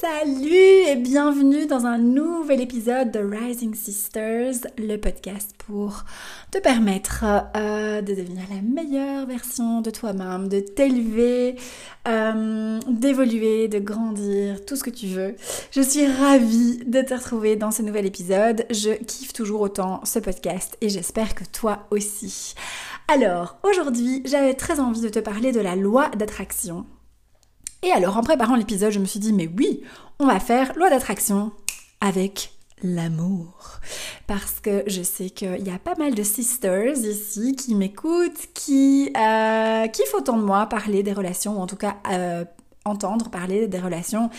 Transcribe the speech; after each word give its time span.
Salut 0.00 0.86
et 0.86 0.96
bienvenue 0.96 1.66
dans 1.66 1.86
un 1.86 1.96
nouvel 1.96 2.60
épisode 2.60 3.10
de 3.10 3.20
Rising 3.20 3.74
Sisters, 3.74 4.54
le 4.76 4.96
podcast 4.96 5.54
pour 5.66 6.04
te 6.50 6.58
permettre 6.58 7.24
euh, 7.56 8.02
de 8.02 8.14
devenir 8.14 8.44
la 8.50 8.60
meilleure 8.60 9.26
version 9.26 9.80
de 9.80 9.90
toi-même, 9.90 10.48
de 10.48 10.60
t'élever, 10.60 11.56
euh, 12.06 12.78
d'évoluer, 12.86 13.68
de 13.68 13.78
grandir, 13.78 14.64
tout 14.66 14.76
ce 14.76 14.84
que 14.84 14.90
tu 14.90 15.06
veux. 15.06 15.36
Je 15.70 15.80
suis 15.80 16.06
ravie 16.06 16.78
de 16.84 17.00
te 17.00 17.14
retrouver 17.14 17.56
dans 17.56 17.70
ce 17.70 17.80
nouvel 17.80 18.04
épisode. 18.04 18.66
Je 18.70 18.90
kiffe 18.90 19.32
toujours 19.32 19.62
autant 19.62 20.00
ce 20.04 20.18
podcast 20.18 20.76
et 20.82 20.90
j'espère 20.90 21.34
que 21.34 21.44
toi 21.44 21.86
aussi. 21.90 22.54
Alors, 23.08 23.56
aujourd'hui, 23.62 24.22
j'avais 24.26 24.54
très 24.54 24.80
envie 24.80 25.00
de 25.00 25.08
te 25.08 25.18
parler 25.18 25.52
de 25.52 25.60
la 25.60 25.76
loi 25.76 26.10
d'attraction 26.10 26.84
et 27.82 27.92
alors, 27.92 28.16
en 28.16 28.22
préparant 28.22 28.56
l'épisode, 28.56 28.92
je 28.92 28.98
me 28.98 29.04
suis 29.04 29.20
dit, 29.20 29.32
mais 29.32 29.48
oui, 29.56 29.82
on 30.18 30.26
va 30.26 30.40
faire 30.40 30.72
loi 30.76 30.90
d'attraction 30.90 31.52
avec 32.00 32.52
l'amour. 32.82 33.80
Parce 34.26 34.60
que 34.60 34.84
je 34.86 35.02
sais 35.02 35.30
qu'il 35.30 35.66
y 35.66 35.70
a 35.70 35.78
pas 35.78 35.94
mal 35.96 36.14
de 36.14 36.22
sisters 36.22 36.96
ici 36.96 37.56
qui 37.56 37.74
m'écoutent, 37.74 38.48
qui, 38.54 39.12
euh, 39.16 39.86
qui 39.88 40.02
de 40.02 40.42
moi 40.42 40.66
parler 40.66 41.02
des 41.02 41.12
relations, 41.12 41.58
ou 41.58 41.62
en 41.62 41.66
tout 41.66 41.76
cas 41.76 41.96
euh, 42.10 42.44
entendre 42.88 43.30
parler 43.30 43.68
des 43.68 43.78
relations. 43.78 44.30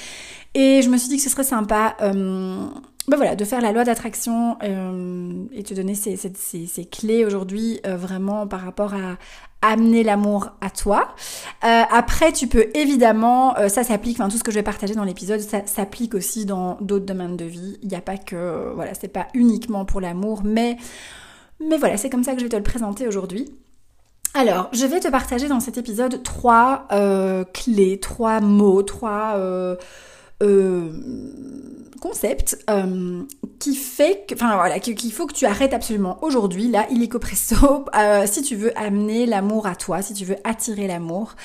Et 0.54 0.82
je 0.82 0.90
me 0.90 0.98
suis 0.98 1.10
dit 1.10 1.18
que 1.18 1.24
ce 1.24 1.30
serait 1.30 1.44
sympa 1.44 1.96
euh, 2.02 2.68
ben 3.10 3.18
voilà, 3.18 3.36
de 3.36 3.44
faire 3.44 3.62
la 3.62 3.72
loi 3.72 3.84
d'attraction 3.84 4.58
euh, 4.62 5.46
et 5.52 5.64
te 5.64 5.74
donner 5.74 5.96
ces, 5.96 6.16
ces, 6.16 6.86
clés 6.86 7.26
aujourd'hui 7.26 7.80
euh, 7.88 7.98
vraiment 7.98 8.46
par 8.46 8.62
rapport 8.62 8.94
à 8.94 9.18
amener 9.62 10.04
l'amour 10.04 10.52
à 10.62 10.70
toi. 10.70 11.16
Euh, 11.64 11.82
après, 11.92 12.32
tu 12.32 12.48
peux 12.48 12.68
évidemment, 12.76 13.56
ça 13.68 13.84
s'applique, 13.84 14.20
enfin 14.20 14.30
tout 14.30 14.38
ce 14.38 14.44
que 14.44 14.52
je 14.52 14.58
vais 14.58 14.64
partager 14.64 14.94
dans 14.94 15.04
l'épisode, 15.04 15.40
ça 15.40 15.66
s'applique 15.66 16.14
aussi 16.14 16.46
dans 16.46 16.78
d'autres 16.82 17.06
domaines 17.06 17.36
de 17.36 17.46
vie. 17.46 17.78
Il 17.82 17.90
n'y 17.90 17.96
a 17.96 18.02
pas 18.02 18.18
que, 18.18 18.72
voilà, 18.76 18.94
c'est 18.94 19.08
pas 19.08 19.28
uniquement 19.34 19.86
pour 19.86 20.02
l'amour, 20.02 20.44
mais, 20.46 20.78
mais 21.60 21.78
voilà, 21.78 21.98
c'est 21.98 22.12
comme 22.12 22.24
ça 22.24 22.34
que 22.34 22.40
je 22.40 22.46
vais 22.46 22.50
te 22.50 22.56
le 22.56 22.64
présenter 22.64 23.08
aujourd'hui. 23.08 23.52
Alors, 24.40 24.70
je 24.72 24.86
vais 24.86 25.02
te 25.02 25.10
partager 25.10 25.50
dans 25.50 25.60
cet 25.60 25.78
épisode 25.78 26.24
trois 26.24 26.88
clés, 27.52 28.00
trois 28.00 28.40
mots, 28.40 28.84
trois 28.84 29.34
euh, 29.36 29.76
euh, 30.42 30.88
qui 33.60 33.76
fait 33.76 34.26
que, 34.30 34.36
enfin 34.36 34.56
voilà, 34.56 34.80
qu'il 34.80 35.12
faut 35.12 35.28
que 35.28 35.34
tu 35.34 35.46
arrêtes 35.46 35.74
absolument 35.74 36.20
aujourd'hui, 36.22 36.70
là, 36.70 36.88
illico 36.90 37.20
presto, 37.20 37.84
euh, 37.98 38.26
si 38.28 38.42
tu 38.42 38.56
veux 38.56 38.72
amener 38.80 39.26
l'amour 39.26 39.68
à 39.68 39.76
toi, 39.76 40.02
si 40.02 40.14
tu 40.14 40.24
veux 40.24 40.38
attirer 40.46 40.88
l'amour. 40.88 41.36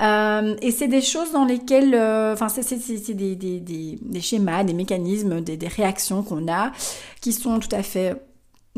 et 0.00 0.70
c'est 0.70 0.88
des 0.88 1.02
choses 1.02 1.32
dans 1.32 1.44
lesquelles, 1.44 1.94
enfin, 2.32 2.48
c'est 2.48 3.14
des, 3.14 4.20
schémas, 4.22 4.64
des 4.64 4.72
mécanismes, 4.72 5.42
des 5.42 5.68
réactions 5.68 6.22
qu'on 6.22 6.50
a 6.50 6.72
qui 7.20 7.34
sont 7.34 7.58
tout 7.58 7.76
à 7.76 7.82
fait 7.82 8.16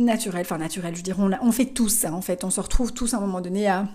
naturelles, 0.00 0.42
enfin 0.42 0.58
naturelles, 0.58 0.96
je 0.96 1.02
dirais, 1.02 1.22
on, 1.22 1.30
on 1.46 1.52
fait 1.52 1.66
tous 1.66 1.88
ça 1.88 2.12
en 2.12 2.20
fait, 2.22 2.44
on 2.44 2.50
se 2.50 2.60
retrouve 2.60 2.92
tous 2.92 3.14
à 3.14 3.18
un 3.18 3.20
moment 3.20 3.40
donné 3.40 3.68
à 3.68 3.86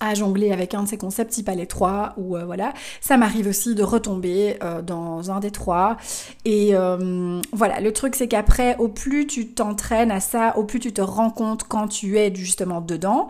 à 0.00 0.14
jongler 0.14 0.52
avec 0.52 0.74
un 0.74 0.82
de 0.82 0.88
ces 0.88 0.98
concepts, 0.98 1.32
si 1.32 1.42
pas 1.42 1.54
les 1.54 1.66
trois, 1.66 2.14
ou 2.16 2.36
euh, 2.36 2.44
voilà. 2.44 2.74
Ça 3.00 3.16
m'arrive 3.16 3.46
aussi 3.46 3.74
de 3.74 3.82
retomber 3.82 4.56
euh, 4.62 4.82
dans 4.82 5.30
un 5.30 5.40
des 5.40 5.50
trois. 5.50 5.96
Et 6.44 6.74
euh, 6.74 7.40
voilà, 7.52 7.80
le 7.80 7.92
truc 7.92 8.14
c'est 8.16 8.28
qu'après, 8.28 8.76
au 8.78 8.88
plus 8.88 9.26
tu 9.26 9.48
t'entraînes 9.48 10.10
à 10.10 10.20
ça, 10.20 10.56
au 10.58 10.64
plus 10.64 10.80
tu 10.80 10.92
te 10.92 11.00
rends 11.00 11.30
compte 11.30 11.64
quand 11.64 11.88
tu 11.88 12.18
es 12.18 12.34
justement 12.34 12.80
dedans. 12.80 13.28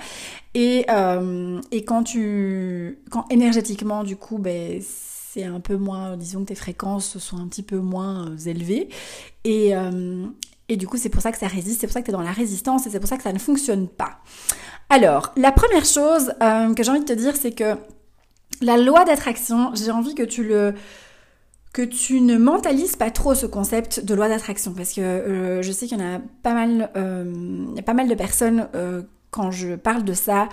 Et, 0.55 0.87
et 1.73 1.85
quand 1.85 2.05
tu... 2.05 3.01
quand 3.11 3.25
énergétiquement, 3.29 4.05
du 4.05 4.15
coup, 4.15 4.39
ben 4.39 4.81
c'est 4.81 5.43
un 5.43 5.59
peu 5.59 5.77
moins, 5.77 6.17
disons 6.17 6.43
que 6.43 6.49
tes 6.49 6.55
fréquences 6.55 7.19
sont 7.19 7.39
un 7.39 7.49
petit 7.49 7.65
peu 7.65 7.79
moins 7.79 8.37
élevées. 8.47 8.89
Et, 9.45 9.75
et 10.69 10.77
du 10.77 10.87
coup, 10.87 10.97
c'est 10.97 11.11
pour 11.11 11.23
ça 11.23 11.31
que 11.31 11.39
ça 11.39 11.47
résiste, 11.47 11.81
c'est 11.81 11.87
pour 11.87 11.93
ça 11.93 12.01
que 12.01 12.07
tu 12.07 12.11
es 12.11 12.15
dans 12.15 12.23
la 12.23 12.33
résistance 12.33 12.87
et 12.87 12.91
c'est 12.91 13.01
pour 13.01 13.09
ça 13.09 13.17
que 13.17 13.23
ça 13.23 13.33
ne 13.33 13.39
fonctionne 13.39 13.89
pas. 13.89 14.19
Alors, 14.89 15.33
la 15.37 15.53
première 15.53 15.85
chose 15.85 16.33
euh, 16.43 16.73
que 16.75 16.83
j'ai 16.83 16.91
envie 16.91 17.01
de 17.01 17.05
te 17.05 17.13
dire, 17.13 17.37
c'est 17.37 17.53
que 17.53 17.77
la 18.61 18.77
loi 18.77 19.05
d'attraction, 19.05 19.75
j'ai 19.75 19.91
envie 19.91 20.15
que 20.15 20.23
tu 20.23 20.45
le 20.45 20.75
que 21.73 21.83
tu 21.83 22.21
ne 22.21 22.39
mentalises 22.39 22.95
pas 22.95 23.11
trop 23.11 23.35
ce 23.35 23.47
concept 23.47 24.05
de 24.05 24.15
loi 24.15 24.29
d'attraction 24.29 24.73
parce 24.75 24.93
que 24.93 25.01
euh, 25.01 25.61
je 25.61 25.73
sais 25.73 25.87
qu'il 25.87 25.99
y 25.99 26.03
en 26.03 26.15
a 26.15 26.21
pas 26.45 26.55
mal, 26.55 26.89
euh, 26.97 27.83
pas 27.85 27.95
mal 27.95 28.07
de 28.07 28.15
personnes 28.15 28.69
quand 29.33 29.51
je 29.51 29.75
parle 29.75 30.05
de 30.05 30.13
ça 30.13 30.49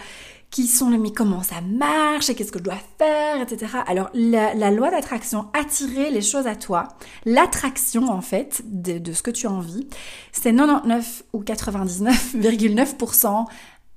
qui 0.52 0.68
sont 0.68 0.90
le 0.90 0.98
mais 0.98 1.12
comment 1.12 1.42
ça 1.42 1.62
marche 1.62 2.30
et 2.30 2.36
qu'est-ce 2.36 2.52
que 2.52 2.60
je 2.60 2.66
dois 2.66 2.78
faire, 2.98 3.42
etc. 3.42 3.78
Alors 3.88 4.10
la, 4.14 4.54
la 4.54 4.70
loi 4.70 4.92
d'attraction, 4.92 5.48
attirer 5.54 6.12
les 6.12 6.22
choses 6.22 6.46
à 6.46 6.56
toi, 6.56 6.90
l'attraction 7.26 8.10
en 8.10 8.22
fait 8.22 8.62
de, 8.66 9.00
de, 9.00 9.14
ce 9.14 9.24
que 9.24 9.32
tu 9.32 9.48
as 9.48 9.52
envie, 9.52 9.88
c'est 10.34 10.54
99 10.54 11.24
ou 11.34 11.42
99,9% 11.42 13.46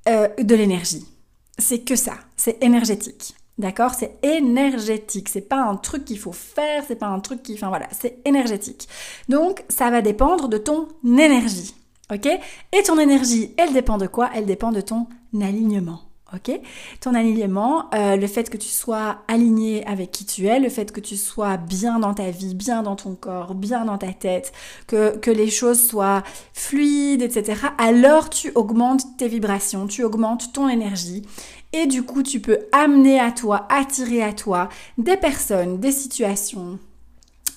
euh, 0.08 0.28
de 0.40 0.54
l'énergie. 0.54 1.04
C'est 1.58 1.80
que 1.80 1.96
ça, 1.96 2.14
c'est 2.36 2.62
énergétique. 2.62 3.34
D'accord? 3.58 3.94
C'est 3.94 4.18
énergétique. 4.22 5.28
C'est 5.28 5.48
pas 5.48 5.62
un 5.62 5.76
truc 5.76 6.04
qu'il 6.04 6.18
faut 6.18 6.32
faire, 6.32 6.82
c'est 6.86 6.96
pas 6.96 7.06
un 7.06 7.20
truc 7.20 7.42
qui. 7.42 7.54
Enfin 7.54 7.68
voilà, 7.68 7.88
c'est 7.92 8.18
énergétique. 8.24 8.88
Donc 9.28 9.64
ça 9.68 9.90
va 9.90 10.02
dépendre 10.02 10.48
de 10.48 10.58
ton 10.58 10.88
énergie. 11.04 11.74
Ok? 12.12 12.26
Et 12.26 12.82
ton 12.82 12.98
énergie, 12.98 13.54
elle 13.56 13.72
dépend 13.72 13.96
de 13.96 14.06
quoi? 14.06 14.30
Elle 14.34 14.46
dépend 14.46 14.72
de 14.72 14.80
ton 14.80 15.06
alignement 15.40 16.00
Ton 17.00 17.14
alignement, 17.14 17.90
euh, 17.94 18.16
le 18.16 18.26
fait 18.26 18.50
que 18.50 18.56
tu 18.56 18.68
sois 18.68 19.18
aligné 19.28 19.86
avec 19.86 20.10
qui 20.10 20.24
tu 20.24 20.46
es, 20.46 20.60
le 20.60 20.68
fait 20.68 20.92
que 20.92 21.00
tu 21.00 21.16
sois 21.16 21.56
bien 21.56 21.98
dans 21.98 22.14
ta 22.14 22.30
vie, 22.30 22.54
bien 22.54 22.82
dans 22.82 22.96
ton 22.96 23.14
corps, 23.14 23.54
bien 23.54 23.84
dans 23.84 23.98
ta 23.98 24.12
tête, 24.12 24.52
que, 24.86 25.16
que 25.16 25.30
les 25.30 25.50
choses 25.50 25.86
soient 25.86 26.22
fluides, 26.52 27.22
etc. 27.22 27.68
Alors 27.78 28.30
tu 28.30 28.52
augmentes 28.54 29.16
tes 29.18 29.28
vibrations, 29.28 29.86
tu 29.86 30.04
augmentes 30.04 30.52
ton 30.52 30.68
énergie 30.68 31.22
et 31.72 31.86
du 31.86 32.02
coup 32.02 32.22
tu 32.22 32.40
peux 32.40 32.58
amener 32.72 33.18
à 33.20 33.32
toi, 33.32 33.66
attirer 33.68 34.22
à 34.22 34.32
toi 34.32 34.68
des 34.98 35.16
personnes, 35.16 35.78
des 35.78 35.92
situations, 35.92 36.78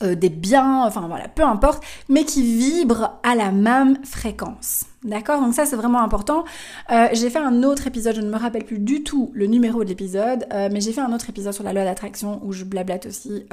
euh, 0.03 0.13
des 0.13 0.29
biens, 0.29 0.83
enfin 0.85 1.07
voilà, 1.07 1.27
peu 1.27 1.44
importe, 1.44 1.83
mais 2.07 2.23
qui 2.23 2.44
vibrent 2.44 3.19
à 3.23 3.33
la 3.33 3.51
même 3.51 3.97
fréquence. 4.05 4.85
D'accord? 5.03 5.41
Donc 5.41 5.55
ça 5.55 5.65
c'est 5.65 5.75
vraiment 5.75 6.03
important. 6.03 6.45
Euh, 6.91 7.07
j'ai 7.13 7.31
fait 7.31 7.39
un 7.39 7.63
autre 7.63 7.88
épisode, 7.88 8.15
je 8.15 8.21
ne 8.21 8.29
me 8.29 8.38
rappelle 8.38 8.63
plus 8.63 8.77
du 8.77 9.03
tout 9.03 9.31
le 9.33 9.47
numéro 9.47 9.83
de 9.83 9.89
l'épisode, 9.89 10.45
euh, 10.53 10.69
mais 10.71 10.81
j'ai 10.81 10.91
fait 10.91 11.01
un 11.01 11.11
autre 11.13 11.27
épisode 11.29 11.53
sur 11.53 11.63
la 11.63 11.73
loi 11.73 11.83
d'attraction 11.83 12.39
où 12.44 12.53
je 12.53 12.63
blablate 12.63 13.07
aussi 13.07 13.45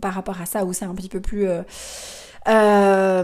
par 0.00 0.14
rapport 0.14 0.40
à 0.40 0.46
ça, 0.46 0.64
où 0.64 0.72
c'est 0.72 0.86
un 0.86 0.94
petit 0.94 1.08
peu 1.08 1.20
plus... 1.20 1.46
voilà, 2.46 3.22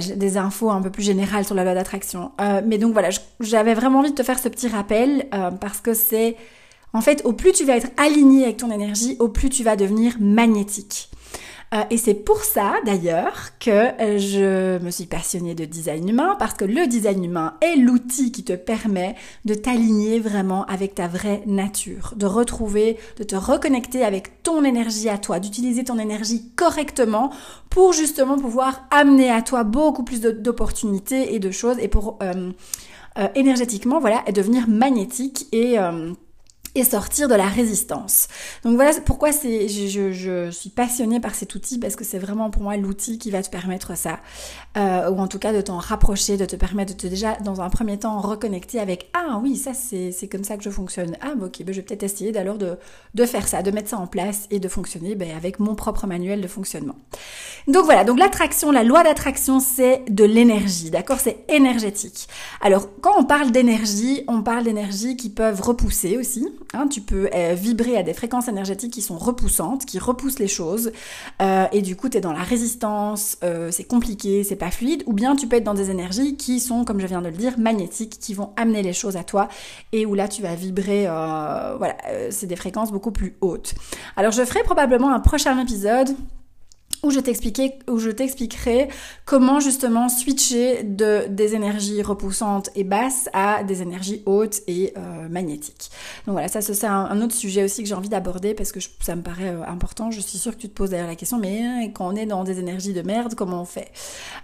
j'ai 0.00 0.16
des 0.16 0.36
infos 0.36 0.70
un 0.70 0.82
peu 0.82 0.90
plus 0.90 1.04
générales 1.04 1.44
sur 1.44 1.54
la 1.54 1.62
loi 1.62 1.74
d'attraction. 1.74 2.32
mais 2.66 2.78
donc 2.78 2.92
voilà, 2.92 3.10
j'avais 3.40 3.74
vraiment 3.74 4.00
envie 4.00 4.10
de 4.10 4.16
te 4.16 4.24
faire 4.24 4.38
ce 4.38 4.48
petit 4.48 4.68
rappel 4.68 5.26
parce 5.60 5.80
que 5.80 5.94
c'est 5.94 6.36
en 6.92 7.00
fait, 7.00 7.22
au 7.24 7.32
plus 7.32 7.52
tu 7.52 7.64
vas 7.64 7.76
être 7.76 7.90
aligné 7.96 8.44
avec 8.44 8.58
ton 8.58 8.70
énergie, 8.70 9.16
au 9.18 9.28
plus 9.28 9.48
tu 9.48 9.64
vas 9.64 9.76
devenir 9.76 10.16
magnétique. 10.20 11.10
Euh, 11.74 11.84
et 11.88 11.96
c'est 11.96 12.14
pour 12.14 12.44
ça 12.44 12.74
d'ailleurs 12.84 13.58
que 13.58 13.70
euh, 13.70 14.18
je 14.18 14.78
me 14.84 14.90
suis 14.90 15.06
passionnée 15.06 15.54
de 15.54 15.64
design 15.64 16.06
humain 16.06 16.36
parce 16.38 16.52
que 16.52 16.66
le 16.66 16.86
design 16.86 17.24
humain 17.24 17.54
est 17.62 17.76
l'outil 17.76 18.30
qui 18.30 18.44
te 18.44 18.52
permet 18.52 19.14
de 19.46 19.54
t'aligner 19.54 20.20
vraiment 20.20 20.66
avec 20.66 20.94
ta 20.94 21.08
vraie 21.08 21.42
nature, 21.46 22.12
de 22.16 22.26
retrouver, 22.26 22.98
de 23.16 23.24
te 23.24 23.36
reconnecter 23.36 24.04
avec 24.04 24.42
ton 24.42 24.64
énergie 24.64 25.08
à 25.08 25.16
toi, 25.16 25.40
d'utiliser 25.40 25.84
ton 25.84 25.98
énergie 25.98 26.50
correctement 26.56 27.30
pour 27.70 27.94
justement 27.94 28.36
pouvoir 28.36 28.84
amener 28.90 29.30
à 29.30 29.40
toi 29.40 29.64
beaucoup 29.64 30.04
plus 30.04 30.20
d'opportunités 30.20 31.34
et 31.34 31.38
de 31.38 31.50
choses 31.50 31.78
et 31.78 31.88
pour 31.88 32.18
euh, 32.22 32.50
énergétiquement 33.34 33.98
voilà 33.98 34.22
devenir 34.32 34.68
magnétique 34.68 35.46
et 35.52 35.78
et 36.74 36.84
sortir 36.84 37.28
de 37.28 37.34
la 37.34 37.46
résistance. 37.46 38.28
Donc 38.64 38.76
voilà 38.76 38.92
pourquoi 39.04 39.32
c'est, 39.32 39.68
je, 39.68 40.12
je, 40.12 40.50
suis 40.50 40.70
passionnée 40.70 41.20
par 41.20 41.34
cet 41.34 41.54
outil 41.54 41.78
parce 41.78 41.96
que 41.96 42.04
c'est 42.04 42.18
vraiment 42.18 42.50
pour 42.50 42.62
moi 42.62 42.76
l'outil 42.76 43.18
qui 43.18 43.30
va 43.30 43.42
te 43.42 43.50
permettre 43.50 43.96
ça, 43.96 44.20
euh, 44.78 45.10
ou 45.10 45.18
en 45.18 45.26
tout 45.28 45.38
cas 45.38 45.52
de 45.52 45.60
t'en 45.60 45.78
rapprocher, 45.78 46.36
de 46.36 46.46
te 46.46 46.56
permettre 46.56 46.94
de 46.94 46.98
te 46.98 47.06
déjà 47.06 47.36
dans 47.36 47.60
un 47.60 47.68
premier 47.68 47.98
temps 47.98 48.20
reconnecter 48.20 48.80
avec 48.80 49.10
ah 49.12 49.38
oui 49.42 49.56
ça 49.56 49.74
c'est, 49.74 50.12
c'est 50.12 50.28
comme 50.28 50.44
ça 50.44 50.56
que 50.56 50.64
je 50.64 50.70
fonctionne. 50.70 51.16
Ah 51.20 51.34
bah, 51.36 51.46
ok, 51.46 51.62
bah, 51.62 51.72
je 51.72 51.76
vais 51.76 51.82
peut-être 51.82 52.04
essayer 52.04 52.32
d'alors 52.32 52.58
de, 52.58 52.78
de 53.14 53.26
faire 53.26 53.46
ça, 53.46 53.62
de 53.62 53.70
mettre 53.70 53.90
ça 53.90 53.98
en 53.98 54.06
place 54.06 54.46
et 54.50 54.58
de 54.58 54.68
fonctionner 54.68 55.14
ben, 55.14 55.36
avec 55.36 55.58
mon 55.58 55.74
propre 55.74 56.06
manuel 56.06 56.40
de 56.40 56.48
fonctionnement. 56.48 56.96
Donc 57.68 57.84
voilà, 57.84 58.04
donc 58.04 58.18
l'attraction, 58.18 58.70
la 58.70 58.82
loi 58.82 59.02
d'attraction 59.02 59.60
c'est 59.60 60.04
de 60.08 60.24
l'énergie, 60.24 60.90
d'accord? 60.90 61.20
C'est 61.20 61.44
énergétique. 61.48 62.28
Alors 62.62 62.88
quand 63.02 63.12
on 63.18 63.24
parle 63.24 63.50
d'énergie, 63.50 64.24
on 64.26 64.42
parle 64.42 64.64
d'énergie 64.64 65.16
qui 65.16 65.28
peuvent 65.28 65.60
repousser 65.60 66.16
aussi. 66.16 66.48
Hein, 66.74 66.88
tu 66.88 67.02
peux 67.02 67.28
euh, 67.34 67.54
vibrer 67.54 67.98
à 67.98 68.02
des 68.02 68.14
fréquences 68.14 68.48
énergétiques 68.48 68.92
qui 68.92 69.02
sont 69.02 69.18
repoussantes, 69.18 69.84
qui 69.84 69.98
repoussent 69.98 70.38
les 70.38 70.48
choses, 70.48 70.92
euh, 71.42 71.66
et 71.70 71.82
du 71.82 71.96
coup 71.96 72.08
tu 72.08 72.16
es 72.16 72.20
dans 72.20 72.32
la 72.32 72.42
résistance, 72.42 73.36
euh, 73.42 73.70
c'est 73.70 73.84
compliqué, 73.84 74.42
c'est 74.42 74.56
pas 74.56 74.70
fluide, 74.70 75.02
ou 75.06 75.12
bien 75.12 75.36
tu 75.36 75.46
peux 75.46 75.56
être 75.56 75.64
dans 75.64 75.74
des 75.74 75.90
énergies 75.90 76.36
qui 76.36 76.60
sont, 76.60 76.84
comme 76.84 76.98
je 76.98 77.06
viens 77.06 77.20
de 77.20 77.28
le 77.28 77.36
dire, 77.36 77.58
magnétiques, 77.58 78.18
qui 78.18 78.32
vont 78.32 78.50
amener 78.56 78.82
les 78.82 78.94
choses 78.94 79.16
à 79.16 79.24
toi, 79.24 79.48
et 79.92 80.06
où 80.06 80.14
là 80.14 80.28
tu 80.28 80.40
vas 80.40 80.54
vibrer, 80.54 81.04
voilà, 81.04 81.96
c'est 82.30 82.46
des 82.46 82.56
fréquences 82.56 82.90
beaucoup 82.90 83.12
plus 83.12 83.36
hautes. 83.40 83.74
Alors 84.16 84.32
je 84.32 84.42
ferai 84.44 84.62
probablement 84.62 85.12
un 85.12 85.20
prochain 85.20 85.58
épisode 85.60 86.16
où 87.02 87.10
je 87.10 87.18
t'expliquerai, 87.18 87.78
où 87.88 87.98
je 87.98 88.10
t'expliquerai 88.10 88.88
comment 89.24 89.58
justement 89.58 90.08
switcher 90.08 90.84
de 90.84 91.26
des 91.28 91.54
énergies 91.54 92.00
repoussantes 92.00 92.70
et 92.76 92.84
basses 92.84 93.28
à 93.32 93.64
des 93.64 93.82
énergies 93.82 94.22
hautes 94.24 94.60
et 94.68 94.94
euh, 94.96 95.28
magnétiques. 95.28 95.90
Donc 96.26 96.34
voilà, 96.34 96.48
ça 96.48 96.60
c'est 96.60 96.86
un, 96.86 97.20
autre 97.20 97.34
sujet 97.34 97.64
aussi 97.64 97.82
que 97.82 97.88
j'ai 97.88 97.94
envie 97.94 98.08
d'aborder 98.08 98.54
parce 98.54 98.70
que 98.70 98.78
ça 99.00 99.16
me 99.16 99.22
paraît 99.22 99.48
euh, 99.48 99.64
important. 99.66 100.10
Je 100.10 100.20
suis 100.20 100.38
sûre 100.38 100.52
que 100.52 100.60
tu 100.60 100.68
te 100.68 100.74
poses 100.74 100.90
d'ailleurs 100.90 101.08
la 101.08 101.16
question, 101.16 101.38
mais 101.38 101.62
hein, 101.62 101.88
quand 101.92 102.06
on 102.06 102.14
est 102.14 102.26
dans 102.26 102.44
des 102.44 102.60
énergies 102.60 102.92
de 102.92 103.02
merde, 103.02 103.34
comment 103.34 103.62
on 103.62 103.66
fait? 103.66 103.90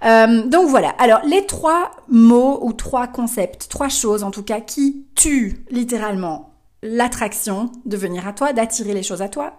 Euh, 0.04 0.42
Donc 0.42 0.68
voilà. 0.68 0.90
Alors 0.98 1.20
les 1.24 1.46
trois 1.46 1.92
mots 2.08 2.58
ou 2.62 2.72
trois 2.72 3.06
concepts, 3.06 3.68
trois 3.68 3.88
choses 3.88 4.24
en 4.24 4.32
tout 4.32 4.42
cas 4.42 4.60
qui 4.60 5.06
tuent 5.14 5.64
littéralement 5.70 6.54
l'attraction 6.82 7.70
de 7.86 7.96
venir 7.96 8.26
à 8.26 8.32
toi, 8.32 8.52
d'attirer 8.52 8.94
les 8.94 9.02
choses 9.02 9.22
à 9.22 9.28
toi, 9.28 9.54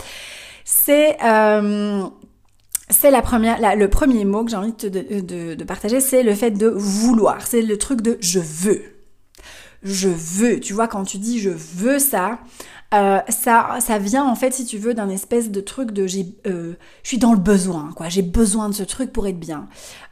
c'est 0.63 1.17
euh, 1.23 2.07
c'est 2.89 3.11
la 3.11 3.21
première, 3.21 3.75
le 3.75 3.87
premier 3.89 4.25
mot 4.25 4.43
que 4.43 4.51
j'ai 4.51 4.57
envie 4.57 4.73
de, 4.73 5.55
de, 5.55 5.63
partager, 5.63 5.99
c'est 5.99 6.23
le 6.23 6.33
fait 6.33 6.51
de 6.51 6.67
vouloir. 6.67 7.45
C'est 7.45 7.61
le 7.61 7.77
truc 7.77 8.01
de 8.01 8.17
je 8.19 8.39
veux. 8.39 8.81
Je 9.83 10.09
veux. 10.09 10.59
Tu 10.59 10.73
vois, 10.73 10.87
quand 10.87 11.03
tu 11.03 11.17
dis 11.17 11.39
je 11.39 11.49
veux 11.49 11.99
ça, 11.99 12.39
euh, 12.93 13.19
ça, 13.29 13.77
ça 13.81 13.99
vient 13.99 14.25
en 14.25 14.35
fait, 14.35 14.51
si 14.51 14.65
tu 14.65 14.77
veux, 14.77 14.95
d'un 14.95 15.09
espèce 15.09 15.51
de 15.51 15.61
truc 15.61 15.91
de 15.91 16.07
j'ai, 16.07 16.25
euh, 16.47 16.73
je 17.03 17.09
suis 17.09 17.17
dans 17.19 17.33
le 17.33 17.39
besoin, 17.39 17.91
quoi. 17.95 18.09
J'ai 18.09 18.23
besoin 18.23 18.67
de 18.67 18.73
ce 18.73 18.81
truc 18.83 19.13
pour 19.13 19.27
être 19.27 19.39
bien. 19.39 19.67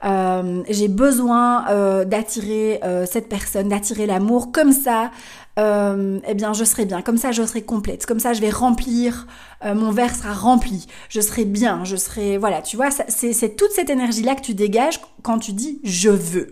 Euh, 0.06 0.62
j'ai 0.70 0.88
besoin 0.88 1.68
euh, 1.70 2.06
d'attirer 2.06 2.80
euh, 2.84 3.08
cette 3.08 3.30
personne, 3.30 3.70
d'attirer 3.70 4.06
l'amour. 4.06 4.52
Comme 4.52 4.72
ça, 4.72 5.12
eh 5.58 6.34
bien, 6.36 6.54
je 6.54 6.64
serai 6.64 6.86
bien. 6.86 7.02
Comme 7.02 7.18
ça, 7.18 7.32
je 7.32 7.44
serai 7.44 7.64
complète. 7.64 8.06
Comme 8.06 8.20
ça, 8.20 8.34
je 8.34 8.42
vais 8.42 8.52
remplir. 8.52 9.26
mon 9.66 9.90
verre 9.90 10.16
sera 10.16 10.32
rempli. 10.34 10.86
Je 11.10 11.20
serai 11.20 11.46
bien. 11.46 11.84
Je 11.84 11.96
serai, 11.96 12.38
voilà. 12.38 12.62
Tu 12.62 12.76
vois, 12.78 12.90
c'est 12.92 13.56
toute 13.56 13.72
cette 13.72 13.90
énergie 13.90 14.22
là 14.22 14.36
que 14.36 14.42
tu 14.42 14.54
dégages 14.54 15.02
quand 15.24 15.40
tu 15.40 15.54
dis 15.54 15.80
je 15.84 16.10
veux. 16.10 16.52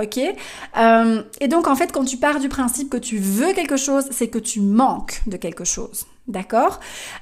Ok. 0.00 0.18
Euh, 0.78 1.22
Et 1.40 1.48
donc 1.48 1.68
en 1.68 1.74
fait, 1.76 1.92
quand 1.92 2.04
tu 2.04 2.16
pars 2.16 2.40
du 2.40 2.48
principe 2.48 2.88
que 2.88 2.96
tu 2.96 3.18
veux 3.18 3.52
quelque 3.52 3.76
chose, 3.76 4.04
c'est 4.10 4.28
que 4.28 4.38
tu 4.38 4.60
manques 4.60 5.20
de 5.26 5.36
quelque 5.36 5.64
chose. 5.64 6.06
D'accord? 6.28 6.80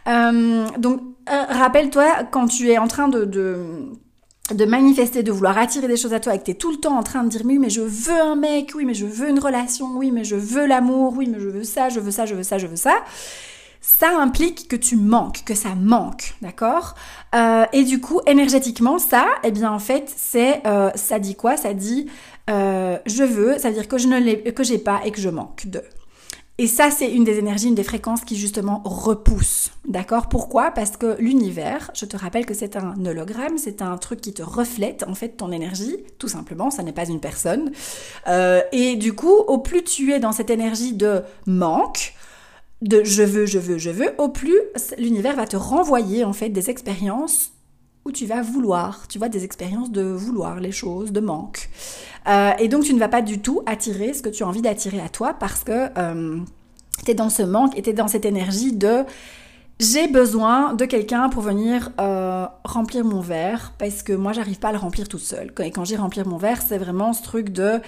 Euh, 0.09 0.67
Donc 0.79 1.01
euh, 1.31 1.43
rappelle-toi 1.49 2.25
quand 2.31 2.47
tu 2.47 2.71
es 2.71 2.79
en 2.79 2.87
train 2.87 3.09
de, 3.09 3.25
de 3.25 4.65
manifester, 4.65 5.23
de 5.23 5.33
vouloir 5.33 5.59
attirer 5.59 5.89
des 5.89 5.97
choses 5.97 6.13
à 6.15 6.21
toi 6.21 6.35
et 6.35 6.39
que 6.39 6.45
tu 6.45 6.51
es 6.53 6.55
tout 6.55 6.71
le 6.71 6.77
temps 6.77 6.97
en 6.97 7.03
train 7.03 7.25
de 7.25 7.29
dire 7.29 7.43
oui 7.45 7.59
mais 7.59 7.71
je 7.71 7.81
veux 7.81 8.21
un 8.21 8.37
mec, 8.37 8.73
oui 8.75 8.85
mais 8.85 8.95
je 8.95 9.07
veux 9.07 9.29
une 9.29 9.41
relation, 9.41 9.87
oui 9.97 10.11
mais 10.13 10.25
je 10.25 10.37
veux 10.37 10.67
l'amour, 10.67 11.15
oui 11.17 11.29
mais 11.29 11.41
je 11.41 11.49
veux 11.49 11.65
ça, 11.65 11.89
je 11.89 11.99
veux 11.99 12.11
ça, 12.13 12.25
je 12.27 12.35
veux 12.35 12.43
ça, 12.43 12.59
je 12.59 12.67
veux 12.67 12.77
ça, 12.77 12.95
ça 13.81 14.11
implique 14.19 14.69
que 14.69 14.77
tu 14.77 14.97
manques, 14.97 15.43
que 15.45 15.55
ça 15.55 15.75
manque, 15.75 16.35
d'accord? 16.43 16.95
Et 17.73 17.85
du 17.85 18.01
coup, 18.01 18.21
énergétiquement, 18.27 18.99
ça, 18.99 19.25
eh 19.43 19.51
bien 19.53 19.73
en 19.73 19.79
fait, 19.79 20.13
c'est, 20.15 20.63
ça 20.97 21.19
dit 21.19 21.35
quoi? 21.35 21.57
Ça 21.57 21.73
dit 21.73 22.07
euh, 22.49 22.99
je 23.07 23.23
veux, 23.23 23.59
ça 23.59 23.69
veut 23.69 23.75
dire 23.75 23.89
que 23.89 23.99
je 23.99 24.09
ne 24.09 24.19
l'ai, 24.19 24.43
que 24.43 24.65
j'ai 24.65 24.79
pas 24.79 25.01
et 25.05 25.11
que 25.11 25.21
je 25.21 25.29
manque 25.29 25.67
de. 25.67 25.83
Et 26.59 26.67
ça, 26.67 26.91
c'est 26.91 27.11
une 27.11 27.25
des 27.25 27.39
énergies, 27.39 27.69
une 27.69 27.75
des 27.75 27.85
fréquences 27.85 28.21
qui 28.21 28.37
justement 28.37 28.83
repousse. 28.85 29.71
D'accord? 29.89 30.29
Pourquoi? 30.29 30.73
Parce 30.73 30.99
que 30.99 31.17
l'univers, 31.19 31.91
je 31.95 32.05
te 32.05 32.19
rappelle 32.19 32.45
que 32.45 32.53
c'est 32.53 32.77
un 32.77 33.03
hologramme, 33.07 33.57
c'est 33.57 33.81
un 33.81 33.97
truc 33.97 34.21
qui 34.21 34.35
te 34.35 34.43
reflète 34.43 35.03
en 35.09 35.15
fait 35.15 35.31
ton 35.39 35.53
énergie, 35.53 35.97
tout 36.19 36.29
simplement, 36.29 36.71
ça 36.71 36.83
n'est 36.83 36.93
pas 36.93 37.09
une 37.09 37.21
personne. 37.21 37.73
Euh, 38.29 38.61
et 38.73 38.97
du 38.97 39.15
coup, 39.15 39.33
au 39.33 39.57
plus 39.57 39.83
tu 39.83 40.13
es 40.13 40.21
dans 40.21 40.33
cette 40.33 40.51
énergie 40.51 40.93
de 40.93 41.23
manque, 41.47 42.13
de 42.83 43.05
je 43.05 43.23
veux, 43.23 43.47
je 43.47 43.59
veux, 43.59 43.79
je 43.79 43.91
veux, 43.91 44.13
au 44.19 44.29
plus 44.29 44.61
l'univers 44.99 45.37
va 45.37 45.47
te 45.47 45.57
renvoyer 45.57 46.25
en 46.25 46.35
fait 46.35 46.51
des 46.51 46.69
expériences 46.69 47.53
où 48.05 48.13
tu 48.13 48.27
vas 48.27 48.43
vouloir, 48.43 49.07
tu 49.09 49.19
vois, 49.19 49.29
des 49.29 49.45
expériences 49.45 49.91
de 49.91 50.03
vouloir 50.03 50.61
les 50.61 50.73
choses, 50.73 51.13
de 51.13 51.21
manque. 51.21 51.69
Euh, 52.29 52.53
et 52.59 52.69
donc 52.69 52.85
tu 52.85 52.95
ne 52.95 52.99
vas 52.99 53.09
pas 53.09 53.23
du 53.23 53.41
tout 53.41 53.63
attirer 53.67 54.13
ce 54.15 54.23
que 54.23 54.29
tu 54.29 54.43
as 54.43 54.47
envie 54.47 54.63
d'attirer 54.63 55.01
à 55.01 55.09
toi 55.09 55.35
parce 55.35 55.65
que 55.65 55.89
euh, 55.99 56.39
tu 57.05 57.11
es 57.11 57.15
dans 57.15 57.31
ce 57.31 57.43
manque 57.43 57.77
et 57.79 57.83
tu 57.83 57.91
es 57.91 57.93
dans 57.93 58.09
cette 58.09 58.25
énergie 58.25 58.73
de 58.73 59.05
j'ai 59.79 60.09
besoin 60.09 60.75
de 60.75 60.85
quelqu'un 60.85 61.31
pour 61.31 61.43
venir 61.43 61.91
euh, 61.99 62.47
remplir 62.65 63.05
mon 63.05 63.21
verre 63.21 63.73
parce 63.79 64.03
que 64.03 64.13
moi 64.13 64.33
j'arrive 64.33 64.59
pas 64.59 64.69
à 64.69 64.73
le 64.73 64.79
remplir 64.79 65.09
toute 65.09 65.23
seule. 65.23 65.53
Et 65.63 65.71
quand 65.71 65.85
j'ai 65.87 65.97
remplir 65.97 66.27
mon 66.27 66.37
verre, 66.37 66.61
c'est 66.61 66.77
vraiment 66.77 67.15
ce 67.15 67.23
truc 67.23 67.51
de 67.51 67.81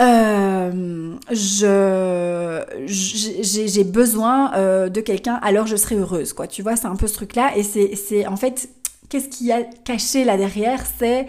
euh, 0.00 1.16
je 1.30 2.62
j'ai 2.86 3.84
besoin 3.84 4.88
de 4.88 5.00
quelqu'un 5.00 5.38
alors 5.42 5.68
je 5.68 5.76
serai 5.76 5.94
heureuse 5.94 6.32
quoi 6.32 6.48
tu 6.48 6.62
vois 6.62 6.74
c'est 6.74 6.86
un 6.86 6.96
peu 6.96 7.06
ce 7.06 7.14
truc 7.14 7.36
là 7.36 7.56
et 7.56 7.62
c'est 7.62 7.94
c'est 7.94 8.26
en 8.26 8.36
fait 8.36 8.68
qu'est-ce 9.14 9.28
qu'il 9.28 9.46
y 9.46 9.52
a 9.52 9.62
caché 9.62 10.24
là 10.24 10.36
derrière 10.36 10.82
c'est 10.98 11.28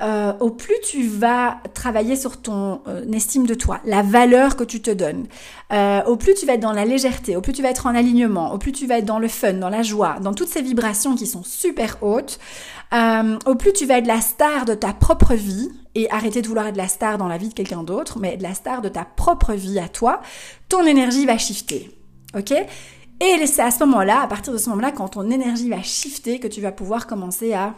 euh, 0.00 0.32
au 0.40 0.50
plus 0.50 0.74
tu 0.90 1.06
vas 1.06 1.58
travailler 1.74 2.16
sur 2.16 2.42
ton 2.42 2.80
euh, 2.88 3.04
estime 3.12 3.46
de 3.46 3.54
toi, 3.54 3.78
la 3.84 4.02
valeur 4.02 4.56
que 4.56 4.64
tu 4.64 4.82
te 4.82 4.90
donnes, 4.90 5.26
euh, 5.72 6.02
au 6.06 6.16
plus 6.16 6.34
tu 6.34 6.44
vas 6.44 6.54
être 6.54 6.60
dans 6.60 6.72
la 6.72 6.84
légèreté, 6.84 7.36
au 7.36 7.40
plus 7.40 7.52
tu 7.52 7.62
vas 7.62 7.70
être 7.70 7.86
en 7.86 7.94
alignement, 7.94 8.52
au 8.52 8.58
plus 8.58 8.72
tu 8.72 8.88
vas 8.88 8.98
être 8.98 9.04
dans 9.04 9.20
le 9.20 9.28
fun, 9.28 9.52
dans 9.52 9.68
la 9.68 9.84
joie, 9.84 10.16
dans 10.20 10.34
toutes 10.34 10.48
ces 10.48 10.62
vibrations 10.62 11.14
qui 11.14 11.28
sont 11.28 11.44
super 11.44 11.98
hautes, 12.02 12.40
au 13.46 13.54
plus 13.54 13.72
tu 13.72 13.86
vas 13.86 13.98
être 13.98 14.08
la 14.08 14.20
star 14.20 14.64
de 14.64 14.74
ta 14.74 14.92
propre 14.92 15.34
vie 15.34 15.70
et 15.94 16.10
arrêter 16.10 16.42
de 16.42 16.48
vouloir 16.48 16.66
être 16.66 16.76
la 16.76 16.88
star 16.88 17.16
dans 17.16 17.28
la 17.28 17.38
vie 17.38 17.50
de 17.50 17.54
quelqu'un 17.54 17.84
d'autre, 17.84 18.18
mais 18.18 18.34
être 18.34 18.42
la 18.42 18.54
star 18.54 18.80
de 18.82 18.88
ta 18.88 19.04
propre 19.04 19.52
vie 19.52 19.78
à 19.78 19.88
toi, 19.88 20.20
ton 20.68 20.84
énergie 20.84 21.26
va 21.26 21.38
shifter. 21.38 21.90
Ok? 22.36 22.52
Et 23.22 23.46
c'est 23.46 23.62
à 23.62 23.70
ce 23.70 23.78
moment-là, 23.84 24.22
à 24.22 24.26
partir 24.26 24.52
de 24.52 24.58
ce 24.58 24.68
moment-là, 24.70 24.90
quand 24.90 25.10
ton 25.10 25.30
énergie 25.30 25.70
va 25.70 25.80
shifter, 25.80 26.40
que 26.40 26.48
tu 26.48 26.60
vas 26.60 26.72
pouvoir 26.72 27.06
commencer 27.06 27.52
à 27.52 27.76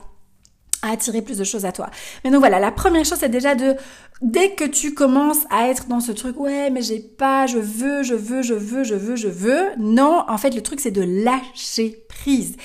attirer 0.80 1.20
plus 1.20 1.36
de 1.36 1.44
choses 1.44 1.66
à 1.66 1.72
toi. 1.72 1.90
Mais 2.24 2.30
donc 2.30 2.40
voilà, 2.40 2.58
la 2.58 2.72
première 2.72 3.04
chose 3.04 3.18
c'est 3.18 3.28
déjà 3.28 3.54
de 3.54 3.74
dès 4.22 4.54
que 4.54 4.64
tu 4.64 4.94
commences 4.94 5.44
à 5.50 5.68
être 5.68 5.86
dans 5.86 6.00
ce 6.00 6.12
truc 6.12 6.38
ouais, 6.38 6.70
mais 6.70 6.82
j'ai 6.82 7.00
pas, 7.00 7.46
je 7.46 7.58
veux, 7.58 8.02
je 8.02 8.14
veux, 8.14 8.42
je 8.42 8.54
veux, 8.54 8.84
je 8.84 8.94
veux, 8.94 9.16
je 9.16 9.28
veux. 9.28 9.68
Non, 9.78 10.24
en 10.28 10.38
fait 10.38 10.54
le 10.54 10.62
truc 10.62 10.80
c'est 10.80 10.90
de 10.90 11.02
lâcher 11.02 12.04
prise. 12.08 12.56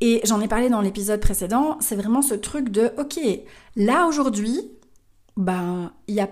Et 0.00 0.20
j'en 0.24 0.40
ai 0.40 0.48
parlé 0.48 0.68
dans 0.68 0.80
l'épisode 0.80 1.20
précédent, 1.20 1.76
c'est 1.80 1.96
vraiment 1.96 2.22
ce 2.22 2.34
truc 2.34 2.70
de 2.70 2.92
OK, 2.98 3.18
là 3.76 4.06
aujourd'hui, 4.06 4.60
ben 5.36 5.92
il 6.08 6.14
y 6.14 6.20
a 6.20 6.28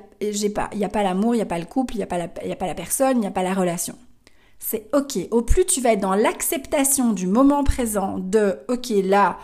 pas, 0.54 0.70
y 0.74 0.84
a 0.84 0.88
pas 0.88 1.02
l'amour, 1.02 1.34
il 1.34 1.38
y 1.38 1.42
a 1.42 1.46
pas 1.46 1.58
le 1.58 1.66
couple, 1.66 1.94
il 1.94 2.00
y 2.00 2.02
a 2.02 2.06
pas 2.06 2.18
la 2.18 2.24
a 2.24 2.56
pas 2.56 2.66
la 2.66 2.74
personne, 2.74 3.18
il 3.18 3.24
y 3.24 3.28
a 3.28 3.30
pas 3.30 3.42
la 3.42 3.54
relation. 3.54 3.96
C'est 4.60 4.88
OK. 4.94 5.18
Au 5.32 5.42
plus 5.42 5.64
tu 5.64 5.80
vas 5.80 5.94
être 5.94 6.00
dans 6.00 6.14
l'acceptation 6.14 7.12
du 7.12 7.26
moment 7.26 7.64
présent 7.64 8.18
de 8.18 8.58
OK, 8.68 8.90
là 9.02 9.38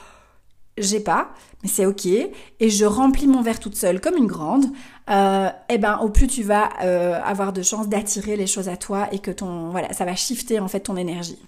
j'ai 0.79 1.01
pas, 1.01 1.31
mais 1.63 1.69
c'est 1.69 1.87
ok, 1.87 2.07
et 2.07 2.71
je 2.71 2.85
remplis 2.85 3.27
mon 3.27 3.41
verre 3.41 3.61
toute 3.61 3.77
seule 3.77 4.01
comme 4.01 4.17
une 4.17 4.27
grande, 4.27 4.67
euh, 5.09 5.49
eh 5.71 5.79
ben 5.79 5.99
au 6.03 6.11
plus 6.11 6.27
tu 6.27 6.43
vas 6.43 6.69
euh, 6.83 7.19
avoir 7.25 7.53
de 7.53 7.63
chances 7.63 7.89
d'attirer 7.89 8.37
les 8.37 8.47
choses 8.47 8.69
à 8.69 8.77
toi 8.77 9.09
et 9.13 9.19
que 9.19 9.31
ton 9.31 9.71
voilà 9.71 9.93
ça 9.95 10.05
va 10.05 10.15
shifter 10.15 10.61
en 10.61 10.69
fait 10.69 10.81
ton 10.81 10.97
énergie. 10.97 11.39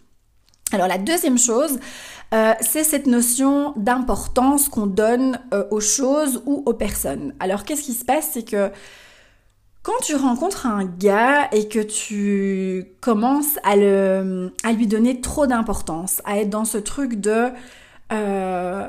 Alors 0.73 0.87
la 0.87 0.99
deuxième 0.99 1.39
chose, 1.39 1.79
euh, 2.33 2.53
c'est 2.61 2.85
cette 2.85 3.07
notion 3.07 3.73
d'importance 3.77 4.69
qu'on 4.69 4.87
donne 4.87 5.41
aux 5.71 5.81
choses 5.81 6.43
ou 6.47 6.63
aux 6.67 6.75
personnes. 6.75 7.35
Alors 7.41 7.65
qu'est-ce 7.65 7.83
qui 7.83 7.95
se 7.95 8.05
passe? 8.05 8.31
C'est 8.33 8.45
que 8.45 8.71
quand 9.89 10.05
tu 10.05 10.17
rencontres 10.17 10.67
un 10.67 10.85
gars 10.85 11.49
et 11.51 11.67
que 11.67 11.79
tu 11.79 12.85
commences 13.01 13.59
à, 13.63 13.75
le, 13.75 14.53
à 14.63 14.73
lui 14.73 14.87
donner 14.87 15.23
trop 15.23 15.47
d'importance, 15.47 16.21
à 16.27 16.41
être 16.41 16.51
dans 16.51 16.67
ce 16.67 16.77
truc 16.77 17.15
de 17.15 17.47
euh, 18.13 18.87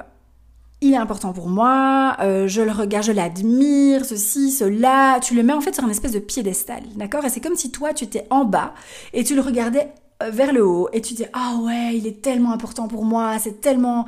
il 0.81 0.91
est 0.91 0.97
important 0.97 1.31
pour 1.31 1.47
moi, 1.47 2.17
euh, 2.19 2.49
je 2.49 2.61
le 2.61 2.71
regarde, 2.71 3.05
je 3.05 3.13
l'admire, 3.13 4.03
ceci, 4.03 4.51
cela, 4.51 5.21
tu 5.21 5.35
le 5.35 5.43
mets 5.43 5.53
en 5.53 5.61
fait 5.61 5.73
sur 5.73 5.85
un 5.85 5.89
espèce 5.89 6.11
de 6.11 6.19
piédestal, 6.19 6.83
d'accord? 6.97 7.23
Et 7.23 7.29
c'est 7.29 7.39
comme 7.39 7.55
si 7.55 7.71
toi 7.71 7.93
tu 7.93 8.03
étais 8.03 8.27
en 8.29 8.43
bas 8.43 8.73
et 9.13 9.23
tu 9.23 9.35
le 9.35 9.41
regardais 9.41 9.93
euh, 10.21 10.31
vers 10.31 10.51
le 10.51 10.65
haut 10.67 10.89
et 10.91 10.99
tu 10.99 11.13
dis 11.13 11.25
ah 11.31 11.55
ouais, 11.61 11.95
il 11.95 12.07
est 12.07 12.21
tellement 12.21 12.51
important 12.51 12.89
pour 12.89 13.05
moi, 13.05 13.39
c'est 13.39 13.61
tellement 13.61 14.05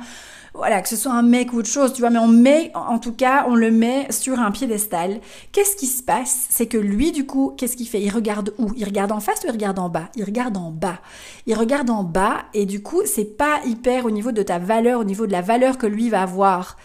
voilà, 0.54 0.82
que 0.82 0.88
ce 0.88 0.96
soit 0.96 1.12
un 1.12 1.22
mec 1.22 1.52
ou 1.52 1.58
autre 1.58 1.68
chose, 1.68 1.94
tu 1.94 2.02
vois, 2.02 2.10
mais 2.10 2.18
on 2.18 2.28
met, 2.28 2.70
en 2.74 2.98
tout 2.98 3.12
cas, 3.12 3.46
on 3.48 3.54
le 3.54 3.70
met 3.70 4.10
sur 4.12 4.38
un 4.38 4.50
piédestal. 4.50 5.20
Qu'est-ce 5.50 5.76
qui 5.76 5.86
se 5.86 6.02
passe? 6.02 6.46
C'est 6.50 6.66
que 6.66 6.76
lui, 6.76 7.10
du 7.10 7.24
coup, 7.24 7.54
qu'est-ce 7.56 7.76
qu'il 7.76 7.88
fait? 7.88 8.02
Il 8.02 8.10
regarde 8.10 8.52
où? 8.58 8.70
Il 8.76 8.84
regarde 8.84 9.12
en 9.12 9.20
face 9.20 9.40
ou 9.44 9.46
il 9.46 9.52
regarde 9.52 9.78
en 9.78 9.88
bas? 9.88 10.10
Il 10.14 10.24
regarde 10.24 10.56
en 10.58 10.70
bas. 10.70 10.98
Il 11.46 11.54
regarde 11.54 11.88
en 11.88 12.04
bas 12.04 12.42
et 12.52 12.66
du 12.66 12.82
coup, 12.82 13.00
c'est 13.06 13.36
pas 13.36 13.60
hyper 13.64 14.04
au 14.04 14.10
niveau 14.10 14.30
de 14.30 14.42
ta 14.42 14.58
valeur, 14.58 15.00
au 15.00 15.04
niveau 15.04 15.26
de 15.26 15.32
la 15.32 15.40
valeur 15.40 15.78
que 15.78 15.86
lui 15.86 16.10
va 16.10 16.22
avoir. 16.22 16.76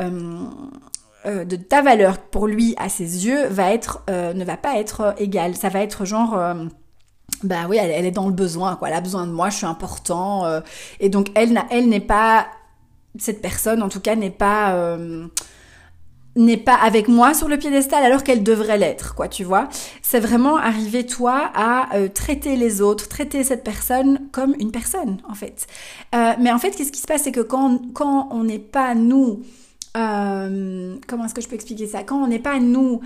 Euh, 0.00 0.46
euh, 1.26 1.44
de 1.44 1.56
ta 1.56 1.82
valeur 1.82 2.16
pour 2.16 2.46
lui 2.46 2.74
à 2.78 2.88
ses 2.88 3.26
yeux 3.26 3.46
va 3.48 3.74
être 3.74 4.02
euh, 4.08 4.32
ne 4.32 4.42
va 4.42 4.56
pas 4.56 4.78
être 4.78 5.14
égale. 5.18 5.54
Ça 5.54 5.68
va 5.68 5.82
être 5.82 6.06
genre 6.06 6.40
bah 7.42 7.66
oui 7.68 7.76
elle, 7.78 8.06
est 8.06 8.10
dans 8.10 8.26
le 8.26 8.32
besoin 8.32 8.76
quoi. 8.76 8.88
Elle 8.88 8.94
a 8.94 9.02
besoin 9.02 9.26
de 9.26 9.32
moi 9.32 9.50
je 9.50 9.56
suis 9.56 9.66
important 9.66 10.62
et 10.98 11.10
donc 11.10 11.30
elle 11.34 11.60
elle 11.70 11.90
n'est 11.90 12.00
pas 12.00 12.46
cette 13.18 13.42
personne 13.42 13.82
en 13.82 13.88
tout 13.88 14.00
cas 14.00 14.14
n'est 14.14 14.30
pas 14.30 14.74
euh, 14.74 15.26
n'est 16.36 16.56
pas 16.56 16.74
avec 16.74 17.08
moi 17.08 17.34
sur 17.34 17.48
le 17.48 17.58
piédestal 17.58 18.04
alors 18.04 18.22
qu'elle 18.22 18.42
devrait 18.42 18.78
l'être, 18.78 19.14
quoi, 19.14 19.28
tu 19.28 19.42
vois. 19.42 19.68
C'est 20.00 20.20
vraiment 20.20 20.56
arriver 20.56 21.04
toi 21.04 21.50
à 21.54 21.96
euh, 21.96 22.08
traiter 22.08 22.56
les 22.56 22.80
autres, 22.80 23.08
traiter 23.08 23.42
cette 23.42 23.64
personne 23.64 24.28
comme 24.30 24.54
une 24.60 24.70
personne, 24.70 25.18
en 25.28 25.34
fait. 25.34 25.66
Euh, 26.14 26.32
mais 26.38 26.52
en 26.52 26.58
fait, 26.58 26.70
qu'est-ce 26.70 26.92
qui 26.92 27.00
se 27.00 27.06
passe, 27.06 27.22
c'est 27.24 27.32
que 27.32 27.40
quand, 27.40 27.80
quand 27.94 28.28
on 28.30 28.44
n'est 28.44 28.60
pas 28.60 28.94
nous, 28.94 29.42
comment 29.92 31.24
est-ce 31.24 31.34
que 31.34 31.40
je 31.40 31.48
peux 31.48 31.56
expliquer 31.56 31.88
ça? 31.88 32.04
Quand 32.04 32.22
on 32.22 32.28
n'est 32.28 32.38
pas 32.38 32.60
nous 32.60 33.00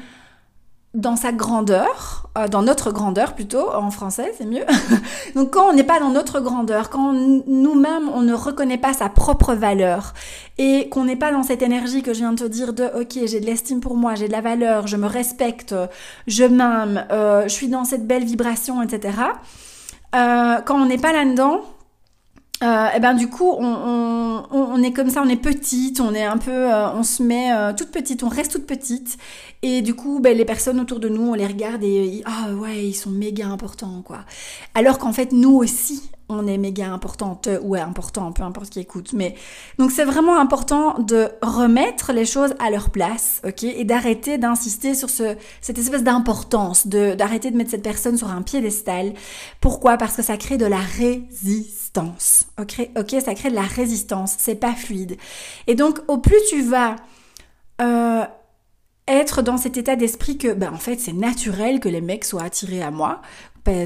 dans 0.94 1.16
sa 1.16 1.32
grandeur, 1.32 2.28
euh, 2.38 2.46
dans 2.46 2.62
notre 2.62 2.92
grandeur 2.92 3.34
plutôt, 3.34 3.74
en 3.74 3.90
français 3.90 4.32
c'est 4.38 4.46
mieux. 4.46 4.64
Donc 5.34 5.50
quand 5.50 5.68
on 5.68 5.72
n'est 5.72 5.84
pas 5.84 5.98
dans 5.98 6.10
notre 6.10 6.40
grandeur, 6.40 6.88
quand 6.88 7.12
nous-mêmes 7.12 8.08
on 8.14 8.22
ne 8.22 8.32
reconnaît 8.32 8.78
pas 8.78 8.94
sa 8.94 9.08
propre 9.08 9.54
valeur 9.54 10.14
et 10.56 10.88
qu'on 10.88 11.04
n'est 11.04 11.16
pas 11.16 11.32
dans 11.32 11.42
cette 11.42 11.62
énergie 11.62 12.02
que 12.02 12.14
je 12.14 12.20
viens 12.20 12.32
de 12.32 12.38
te 12.38 12.44
dire 12.44 12.72
de 12.72 12.84
ok 13.00 13.18
j'ai 13.26 13.40
de 13.40 13.46
l'estime 13.46 13.80
pour 13.80 13.96
moi, 13.96 14.14
j'ai 14.14 14.28
de 14.28 14.32
la 14.32 14.40
valeur, 14.40 14.86
je 14.86 14.96
me 14.96 15.06
respecte, 15.06 15.74
je 16.28 16.44
m'aime, 16.44 17.06
euh, 17.10 17.42
je 17.44 17.48
suis 17.48 17.68
dans 17.68 17.84
cette 17.84 18.06
belle 18.06 18.24
vibration, 18.24 18.80
etc. 18.80 19.18
Euh, 20.14 20.60
quand 20.64 20.80
on 20.80 20.86
n'est 20.86 20.98
pas 20.98 21.12
là-dedans, 21.12 21.62
euh, 22.64 22.88
et 22.97 23.00
ben 23.00 23.14
du 23.14 23.28
coup 23.28 23.50
on, 23.59 23.64
on, 23.66 24.44
on, 24.50 24.83
est 24.83 24.92
comme 24.92 25.11
ça, 25.11 25.23
on 25.23 25.28
est 25.28 25.37
petite, 25.37 26.00
on 26.00 26.14
est 26.14 26.25
un 26.25 26.38
peu, 26.38 26.50
euh, 26.50 26.90
on 26.92 27.02
se 27.02 27.23
met 27.23 27.52
euh, 27.52 27.73
toute 27.75 27.90
petite, 27.90 28.23
on 28.23 28.28
reste 28.28 28.52
toute 28.52 28.66
petite 28.66 29.18
et 29.62 29.83
du 29.83 29.94
coup 29.94 30.18
ben, 30.21 30.37
les 30.37 30.47
personnes 30.47 30.80
autour 30.80 30.99
de 30.99 31.09
nous 31.09 31.23
on 31.23 31.35
les 31.35 31.47
regarde 31.47 31.83
et 31.83 32.23
ah 32.25 32.52
ouais 32.54 32.87
ils 32.87 32.94
sont 32.94 33.11
méga 33.11 33.47
importants 33.49 34.02
quoi. 34.02 34.25
Alors 34.75 34.99
qu'en 34.99 35.12
fait 35.12 35.33
nous 35.33 35.54
aussi 35.54 36.11
on 36.28 36.47
est 36.47 36.59
méga 36.59 36.90
importante 36.90 37.49
ou 37.62 37.75
important, 37.75 38.33
peu 38.33 38.43
importe 38.43 38.71
qui 38.71 38.81
écoute. 38.81 39.12
Mais 39.12 39.35
donc 39.78 39.90
c'est 39.90 40.04
vraiment 40.04 40.38
important 40.38 40.99
de 40.99 41.28
remettre 41.43 42.12
les 42.12 42.25
choses 42.25 42.54
à 42.59 42.71
leur 42.71 42.90
place, 42.90 43.40
ok, 43.47 43.64
et 43.64 43.85
d'arrêter 43.85 44.38
d'insister 44.38 44.95
sur 44.95 45.11
ce 45.11 45.37
cette 45.61 45.78
espèce 45.78 46.02
d'importance, 46.02 46.87
de 46.87 47.14
d'arrêter 47.14 47.50
de 47.50 47.57
mettre 47.57 47.71
cette 47.71 47.83
personne 47.83 48.16
sur 48.16 48.31
un 48.31 48.43
piédestal. 48.43 49.12
Pourquoi? 49.61 49.97
Parce 49.97 50.16
que 50.16 50.23
ça 50.23 50.37
crée 50.37 50.57
de 50.57 50.66
la 50.66 50.81
résistance, 50.81 52.47
ok, 52.61 52.90
ok, 52.97 53.16
ça 53.25 53.35
crée 53.35 53.50
de 53.50 53.57
la 53.57 53.62
résistance. 53.62 54.37
C'est 54.38 54.54
pas 54.54 54.73
fluide. 54.73 55.16
Et 55.66 55.75
donc 55.75 56.00
au 56.09 56.19
plus 56.19 56.40
tu 56.49 56.62
vas 56.62 56.97
euh, 57.81 58.25
être 59.25 59.40
dans 59.40 59.57
cet 59.57 59.78
état 59.78 59.97
d'esprit 59.97 60.37
que, 60.37 60.52
ben, 60.52 60.71
en 60.71 60.78
fait, 60.78 61.00
c'est 61.00 61.14
naturel 61.14 61.81
que 61.81 61.88
les 61.88 62.02
mecs 62.02 62.26
soient 62.26 62.43
attirés 62.43 62.83
à 62.83 62.90
moi, 62.90 63.23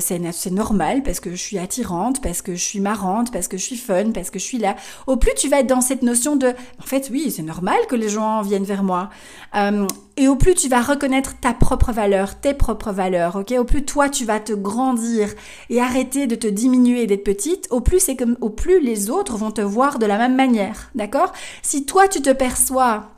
c'est 0.01 0.51
normal 0.51 1.03
parce 1.05 1.21
que 1.21 1.31
je 1.31 1.37
suis 1.37 1.59
attirante, 1.59 2.21
parce 2.21 2.43
que 2.43 2.55
je 2.55 2.63
suis 2.63 2.81
marrante, 2.81 3.31
parce 3.33 3.47
que 3.47 3.57
je 3.57 3.63
suis 3.63 3.77
fun, 3.77 4.11
parce 4.13 4.31
que 4.31 4.39
je 4.39 4.45
suis 4.45 4.59
là. 4.59 4.75
Au 5.07 5.17
plus 5.17 5.33
tu 5.37 5.49
vas 5.49 5.61
être 5.61 5.69
dans 5.69 5.81
cette 5.81 6.03
notion 6.03 6.35
de, 6.35 6.49
en 6.49 6.85
fait, 6.85 7.09
oui, 7.13 7.31
c'est 7.31 7.43
normal 7.43 7.79
que 7.89 7.95
les 7.95 8.09
gens 8.09 8.43
viennent 8.43 8.65
vers 8.65 8.83
moi. 8.83 9.11
Euh, 9.55 9.87
et 10.17 10.27
au 10.27 10.35
plus 10.35 10.55
tu 10.55 10.69
vas 10.69 10.83
reconnaître 10.83 11.39
ta 11.41 11.55
propre 11.55 11.93
valeur, 11.93 12.41
tes 12.41 12.55
propres 12.55 12.91
valeurs, 12.91 13.37
ok? 13.37 13.55
Au 13.59 13.65
plus 13.65 13.85
toi 13.85 14.09
tu 14.09 14.25
vas 14.25 14.41
te 14.41 14.53
grandir 14.53 15.29
et 15.71 15.81
arrêter 15.81 16.27
de 16.27 16.35
te 16.35 16.49
diminuer 16.49 17.07
d'être 17.07 17.25
petite, 17.25 17.69
au 17.71 17.81
plus 17.81 18.01
c'est 18.01 18.17
comme, 18.17 18.37
au 18.41 18.51
plus 18.51 18.81
les 18.81 19.11
autres 19.11 19.37
vont 19.37 19.53
te 19.53 19.61
voir 19.61 20.01
de 20.01 20.07
la 20.07 20.19
même 20.19 20.35
manière, 20.35 20.91
d'accord? 20.97 21.33
Si 21.63 21.87
toi 21.87 22.09
tu 22.09 22.21
te 22.21 22.31
perçois 22.31 23.18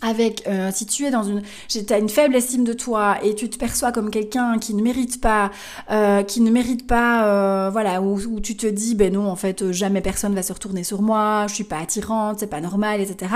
avec 0.00 0.46
euh, 0.46 0.70
si 0.72 0.86
tu 0.86 1.04
es 1.04 1.10
dans 1.10 1.22
une 1.22 1.42
as 1.90 1.98
une 1.98 2.08
faible 2.08 2.36
estime 2.36 2.64
de 2.64 2.72
toi 2.72 3.18
et 3.22 3.34
tu 3.34 3.50
te 3.50 3.58
perçois 3.58 3.92
comme 3.92 4.10
quelqu'un 4.10 4.58
qui 4.58 4.74
ne 4.74 4.82
mérite 4.82 5.20
pas 5.20 5.50
euh, 5.90 6.22
qui 6.22 6.40
ne 6.40 6.50
mérite 6.50 6.86
pas 6.86 7.26
euh, 7.26 7.70
voilà 7.70 8.00
où, 8.00 8.18
où, 8.18 8.40
tu 8.40 8.56
te 8.56 8.66
dis 8.66 8.94
ben 8.94 9.12
non 9.12 9.28
en 9.28 9.36
fait 9.36 9.72
jamais 9.72 10.00
personne 10.00 10.34
va 10.34 10.42
se 10.42 10.52
retourner 10.52 10.84
sur 10.84 11.02
moi 11.02 11.46
je 11.48 11.54
suis 11.54 11.64
pas 11.64 11.78
attirante 11.78 12.38
c'est 12.38 12.46
pas 12.46 12.60
normal 12.60 13.00
etc 13.00 13.30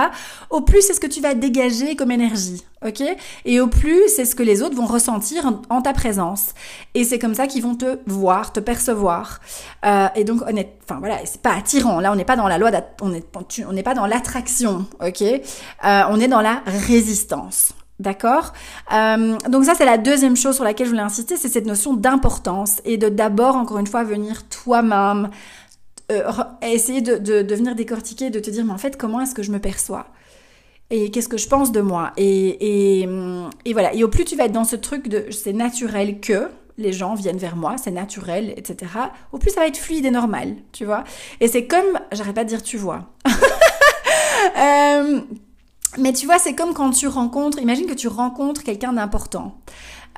au 0.51 0.61
plus 0.61 0.83
c'est 0.83 0.95
ce 0.95 1.01
que 1.01 1.07
tu 1.07 1.21
vas 1.21 1.35
dégager 1.35 1.97
comme 1.97 2.11
énergie 2.11 2.63
ok? 2.87 3.03
Et 3.45 3.61
au 3.61 3.67
plus 3.67 4.09
c'est 4.09 4.25
ce 4.25 4.35
que 4.35 4.43
les 4.43 4.63
autres 4.63 4.77
vont 4.77 4.87
ressentir 4.87 5.51
en, 5.69 5.83
ta 5.83 5.93
présence. 5.93 6.51
Et 6.95 7.05
c'est 7.05 7.19
comme 7.19 7.35
ça 7.35 7.47
qu'ils 7.47 7.63
vont 7.63 7.75
te 7.75 7.99
voir 8.07 8.53
te 8.53 8.61
percevoir. 8.61 9.41
Euh, 9.85 10.09
et 10.15 10.25
donc 10.25 10.43
honnête 10.43 10.75
enfin 10.85 10.99
voilà 10.99 11.19
c'est 11.25 11.41
pas 11.41 11.55
attirant. 11.55 12.01
Là 12.01 12.13
on 12.13 12.17
n'est 12.17 12.25
pas 12.25 12.37
dans 12.37 12.49
la 12.49 12.59
loi 12.59 12.71
on 13.01 13.09
n'est 13.11 13.25
on 13.67 13.73
n'est 13.73 13.83
pas 13.83 13.95
dans 13.95 14.07
l'attraction 14.07 14.87
ok? 15.05 15.23
Euh, 15.23 16.03
on 16.11 16.21
est 16.21 16.29
dans 16.29 16.41
la 16.41 16.52
résistance. 16.67 17.73
D'accord? 17.99 18.53
Euh, 18.93 19.37
Donc 19.49 19.65
ça, 19.65 19.75
c'est 19.75 19.85
la 19.85 19.99
deuxième 19.99 20.37
chose 20.37 20.57
sur 20.57 20.65
laquelle 20.65 20.87
je 20.87 20.91
voulais 20.91 21.03
insister, 21.03 21.37
c'est 21.37 21.49
cette 21.49 21.67
notion 21.67 21.95
d'importance 21.95 22.81
et 22.85 22.97
de 22.97 23.09
d'abord, 23.09 23.55
encore 23.57 23.79
une 23.79 23.87
fois, 23.87 24.03
venir 24.03 24.49
toi-même, 24.49 25.31
euh, 26.11 26.31
essayer 26.63 27.01
de, 27.01 27.17
de, 27.17 27.55
venir 27.55 27.75
décortiquer, 27.75 28.31
de 28.31 28.41
te 28.41 28.51
dire, 28.51 28.65
mais 28.65 28.73
en 28.73 28.79
fait, 28.79 28.97
comment 28.97 29.21
est-ce 29.21 29.35
que 29.35 29.43
je 29.43 29.53
me 29.53 29.61
perçois? 29.61 30.07
Et 30.91 31.11
qu'est-ce 31.11 31.29
que 31.29 31.39
je 31.39 31.49
pense 31.49 31.71
de 31.71 31.81
moi? 31.81 32.13
Et, 32.17 33.01
et, 33.01 33.09
et, 33.65 33.73
voilà. 33.73 33.95
Et 33.95 34.05
au 34.05 34.09
plus 34.09 34.25
tu 34.25 34.37
vas 34.37 34.45
être 34.45 34.53
dans 34.53 34.65
ce 34.65 34.77
truc 34.77 35.09
de 35.09 35.27
c'est 35.31 35.53
naturel 35.55 36.21
que 36.21 36.49
les 36.79 36.93
gens 36.93 37.15
viennent 37.15 37.39
vers 37.39 37.57
moi, 37.57 37.77
c'est 37.83 37.91
naturel, 37.91 38.53
etc. 38.57 38.91
Au 39.31 39.39
plus 39.39 39.51
ça 39.51 39.61
va 39.61 39.67
être 39.69 39.79
fluide 39.79 40.05
et 40.05 40.11
normal, 40.11 40.57
tu 40.73 40.85
vois? 40.85 41.05
Et 41.41 41.49
c'est 41.49 41.67
comme, 41.67 41.99
j'arrête 42.13 42.35
pas 42.35 42.45
de 42.45 42.49
dire 42.49 42.63
tu 42.63 42.77
vois. 42.77 43.07
euh, 44.59 45.21
mais 45.99 46.13
tu 46.13 46.27
vois, 46.27 46.39
c'est 46.39 46.55
comme 46.55 46.75
quand 46.75 46.91
tu 46.91 47.07
rencontres, 47.07 47.59
imagine 47.59 47.87
que 47.87 47.95
tu 47.95 48.09
rencontres 48.09 48.63
quelqu'un 48.63 48.93
d'important. 48.93 49.59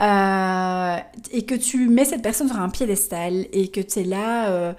Euh, 0.00 0.96
et 1.30 1.46
que 1.46 1.54
tu 1.54 1.88
mets 1.88 2.04
cette 2.04 2.22
personne 2.22 2.48
sur 2.48 2.58
un 2.58 2.68
piédestal 2.68 3.46
et 3.52 3.68
que 3.68 3.80
tu 3.80 4.00
es 4.00 4.04
là, 4.04 4.48
euh, 4.48 4.72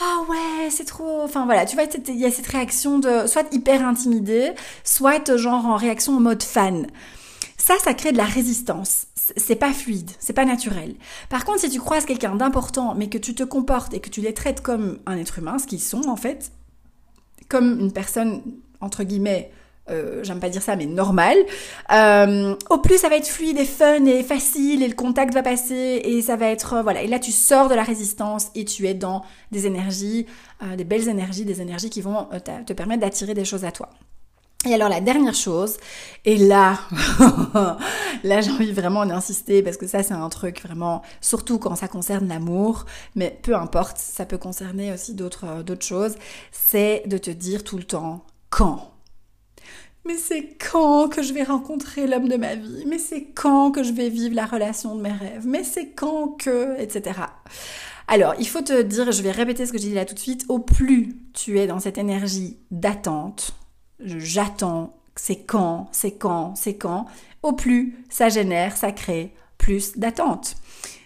ah 0.00 0.18
ouais, 0.28 0.70
c'est 0.70 0.84
trop. 0.84 1.22
Enfin 1.22 1.44
voilà, 1.44 1.64
tu 1.64 1.76
vois, 1.76 1.84
il 2.08 2.18
y 2.18 2.24
a 2.24 2.30
cette 2.30 2.46
réaction 2.46 2.98
de 2.98 3.26
soit 3.26 3.52
hyper 3.52 3.86
intimidée, 3.86 4.52
soit 4.84 5.36
genre 5.36 5.66
en 5.66 5.76
réaction 5.76 6.16
en 6.16 6.20
mode 6.20 6.42
fan. 6.42 6.86
Ça, 7.56 7.74
ça 7.82 7.94
crée 7.94 8.12
de 8.12 8.16
la 8.16 8.24
résistance. 8.24 9.06
C'est 9.36 9.56
pas 9.56 9.72
fluide, 9.72 10.10
c'est 10.18 10.32
pas 10.32 10.44
naturel. 10.44 10.94
Par 11.28 11.44
contre, 11.44 11.60
si 11.60 11.70
tu 11.70 11.80
croises 11.80 12.06
quelqu'un 12.06 12.34
d'important, 12.34 12.94
mais 12.94 13.08
que 13.08 13.18
tu 13.18 13.34
te 13.34 13.42
comportes 13.42 13.92
et 13.92 14.00
que 14.00 14.08
tu 14.08 14.20
les 14.20 14.32
traites 14.32 14.62
comme 14.62 14.98
un 15.06 15.18
être 15.18 15.38
humain, 15.38 15.58
ce 15.58 15.66
qu'ils 15.66 15.82
sont 15.82 16.08
en 16.08 16.16
fait, 16.16 16.52
comme 17.48 17.78
une 17.78 17.92
personne 17.92 18.42
entre 18.80 19.04
guillemets 19.04 19.52
euh, 19.90 20.22
j'aime 20.22 20.40
pas 20.40 20.48
dire 20.48 20.62
ça, 20.62 20.76
mais 20.76 20.86
normal. 20.86 21.36
Euh, 21.92 22.54
au 22.70 22.78
plus 22.78 22.98
ça 22.98 23.08
va 23.08 23.16
être 23.16 23.26
fluide 23.26 23.58
et 23.58 23.64
fun 23.64 24.04
et 24.04 24.22
facile 24.22 24.82
et 24.82 24.88
le 24.88 24.94
contact 24.94 25.34
va 25.34 25.42
passer 25.42 26.00
et 26.04 26.22
ça 26.22 26.36
va 26.36 26.46
être 26.48 26.74
euh, 26.74 26.82
voilà. 26.82 27.02
Et 27.02 27.06
là 27.06 27.18
tu 27.18 27.32
sors 27.32 27.68
de 27.68 27.74
la 27.74 27.82
résistance 27.82 28.48
et 28.54 28.64
tu 28.64 28.86
es 28.86 28.94
dans 28.94 29.24
des 29.50 29.66
énergies, 29.66 30.26
des 30.76 30.84
belles 30.84 31.08
énergies, 31.08 31.44
des 31.44 31.60
énergies 31.62 31.90
qui 31.90 32.00
vont 32.00 32.28
te 32.66 32.72
permettre 32.72 33.00
d'attirer 33.00 33.34
des 33.34 33.44
choses 33.44 33.64
à 33.64 33.72
toi. 33.72 33.90
Et 34.66 34.74
alors 34.74 34.88
la 34.88 35.00
dernière 35.00 35.34
chose, 35.34 35.76
et 36.24 36.36
là, 36.36 36.80
là 38.24 38.40
j'ai 38.40 38.50
envie 38.50 38.72
vraiment 38.72 39.06
d'insister 39.06 39.62
parce 39.62 39.76
que 39.76 39.86
ça 39.86 40.02
c'est 40.02 40.14
un 40.14 40.28
truc 40.28 40.62
vraiment, 40.64 41.02
surtout 41.20 41.60
quand 41.60 41.76
ça 41.76 41.86
concerne 41.86 42.26
l'amour, 42.26 42.84
mais 43.14 43.38
peu 43.42 43.54
importe, 43.54 43.98
ça 43.98 44.26
peut 44.26 44.36
concerner 44.36 44.92
aussi 44.92 45.14
d'autres 45.14 45.62
d'autres 45.62 45.86
choses, 45.86 46.16
c'est 46.50 47.04
de 47.06 47.18
te 47.18 47.30
dire 47.30 47.62
tout 47.62 47.76
le 47.76 47.84
temps 47.84 48.24
quand 48.50 48.97
mais 50.08 50.16
c'est 50.16 50.56
quand 50.70 51.10
que 51.10 51.22
je 51.22 51.34
vais 51.34 51.42
rencontrer 51.42 52.06
l'homme 52.06 52.28
de 52.28 52.36
ma 52.36 52.54
vie, 52.54 52.84
mais 52.86 52.98
c'est 52.98 53.24
quand 53.24 53.70
que 53.70 53.82
je 53.82 53.92
vais 53.92 54.08
vivre 54.08 54.34
la 54.34 54.46
relation 54.46 54.96
de 54.96 55.02
mes 55.02 55.12
rêves, 55.12 55.46
mais 55.46 55.62
c'est 55.64 55.90
quand 55.90 56.28
que, 56.28 56.80
etc. 56.80 57.20
Alors, 58.06 58.34
il 58.38 58.48
faut 58.48 58.62
te 58.62 58.80
dire, 58.80 59.12
je 59.12 59.22
vais 59.22 59.30
répéter 59.30 59.66
ce 59.66 59.72
que 59.72 59.76
j'ai 59.76 59.88
dit 59.88 59.94
là 59.94 60.06
tout 60.06 60.14
de 60.14 60.18
suite, 60.18 60.46
au 60.48 60.60
plus 60.60 61.14
tu 61.34 61.58
es 61.58 61.66
dans 61.66 61.78
cette 61.78 61.98
énergie 61.98 62.56
d'attente, 62.70 63.52
j'attends, 64.00 64.96
c'est 65.14 65.44
quand, 65.44 65.88
c'est 65.92 66.12
quand, 66.12 66.54
c'est 66.56 66.78
quand, 66.78 67.04
au 67.42 67.52
plus 67.52 67.94
ça 68.08 68.30
génère, 68.30 68.78
ça 68.78 68.92
crée 68.92 69.34
plus 69.58 69.98
d'attente. 69.98 70.56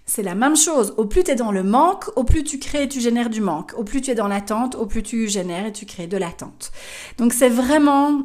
C'est 0.07 0.23
la 0.23 0.37
même 0.37 0.57
chose. 0.57 0.95
Au 0.97 1.07
plus 1.07 1.25
tu 1.25 1.33
es 1.33 1.35
dans 1.35 1.51
le 1.51 1.65
manque, 1.65 2.05
au 2.17 2.23
plus 2.23 2.45
tu 2.45 2.61
crées 2.61 2.85
et 2.85 2.89
tu 2.89 3.01
génères 3.01 3.31
du 3.31 3.41
manque. 3.41 3.73
Au 3.77 3.83
plus 3.83 4.01
tu 4.01 4.11
es 4.11 4.15
dans 4.15 4.29
l'attente, 4.29 4.77
au 4.77 4.87
plus 4.87 5.03
tu 5.03 5.29
génères 5.29 5.67
et 5.67 5.73
tu 5.73 5.87
crées 5.87 6.07
de 6.07 6.17
l'attente. 6.17 6.71
Donc 7.19 7.33
c'est 7.33 7.49
vraiment 7.49 8.23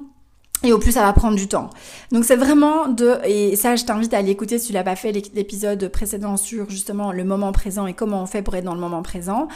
et 0.64 0.74
au 0.74 0.80
plus 0.80 0.94
ça 0.94 1.02
va 1.02 1.14
prendre 1.14 1.36
du 1.36 1.48
temps. 1.48 1.70
Donc 2.12 2.26
c'est 2.26 2.36
vraiment 2.36 2.88
de 2.88 3.18
et 3.26 3.56
ça 3.56 3.76
je 3.76 3.86
t'invite 3.86 4.14
à 4.14 4.18
aller 4.18 4.32
écouter 4.32 4.60
si 4.60 4.68
tu 4.68 4.74
l'as 4.74 4.84
pas 4.84 4.96
fait 4.96 5.12
l'épisode 5.12 5.88
précédent 5.90 6.38
sur 6.38 6.70
justement 6.70 7.12
le 7.12 7.24
moment 7.24 7.52
présent 7.52 7.88
et 7.88 7.94
comment 7.94 8.24
on 8.24 8.26
fait 8.26 8.42
pour 8.42 8.56
être 8.56 8.66
dans 8.66 8.76
le 8.76 8.82
moment 8.82 9.04
présent. 9.04 9.48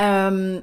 Euh, 0.00 0.60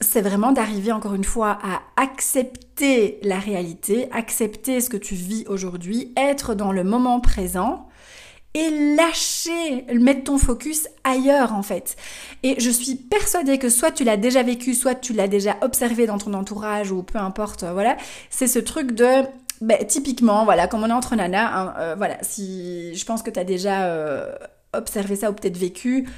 c'est 0.00 0.22
vraiment 0.22 0.52
d'arriver 0.52 0.92
encore 0.92 1.14
une 1.14 1.24
fois 1.24 1.58
à 1.62 1.80
accepter 2.02 3.18
la 3.22 3.38
réalité, 3.38 4.08
accepter 4.12 4.80
ce 4.80 4.90
que 4.90 4.96
tu 4.96 5.14
vis 5.14 5.44
aujourd'hui, 5.48 6.12
être 6.16 6.54
dans 6.54 6.72
le 6.72 6.84
moment 6.84 7.20
présent 7.20 7.86
et 8.54 8.94
lâcher, 8.96 9.84
mettre 9.92 10.24
ton 10.24 10.38
focus 10.38 10.88
ailleurs 11.02 11.52
en 11.52 11.62
fait. 11.62 11.96
Et 12.42 12.60
je 12.60 12.70
suis 12.70 12.94
persuadée 12.94 13.58
que 13.58 13.68
soit 13.68 13.90
tu 13.90 14.04
l'as 14.04 14.16
déjà 14.16 14.42
vécu, 14.42 14.74
soit 14.74 14.94
tu 14.94 15.12
l'as 15.12 15.28
déjà 15.28 15.56
observé 15.60 16.06
dans 16.06 16.18
ton 16.18 16.32
entourage 16.34 16.92
ou 16.92 17.02
peu 17.02 17.18
importe, 17.18 17.64
voilà, 17.64 17.96
c'est 18.30 18.46
ce 18.46 18.60
truc 18.60 18.92
de 18.92 19.24
ben, 19.60 19.78
typiquement, 19.86 20.44
voilà, 20.44 20.66
comme 20.66 20.82
on 20.82 20.90
est 20.90 20.92
entre 20.92 21.16
nanas, 21.16 21.50
hein, 21.52 21.74
euh, 21.78 21.94
voilà, 21.96 22.16
si 22.22 22.94
je 22.94 23.04
pense 23.04 23.22
que 23.22 23.30
tu 23.30 23.38
as 23.38 23.44
déjà 23.44 23.84
euh, 23.86 24.34
observé 24.72 25.16
ça 25.16 25.30
ou 25.30 25.34
peut-être 25.34 25.56
vécu, 25.56 26.08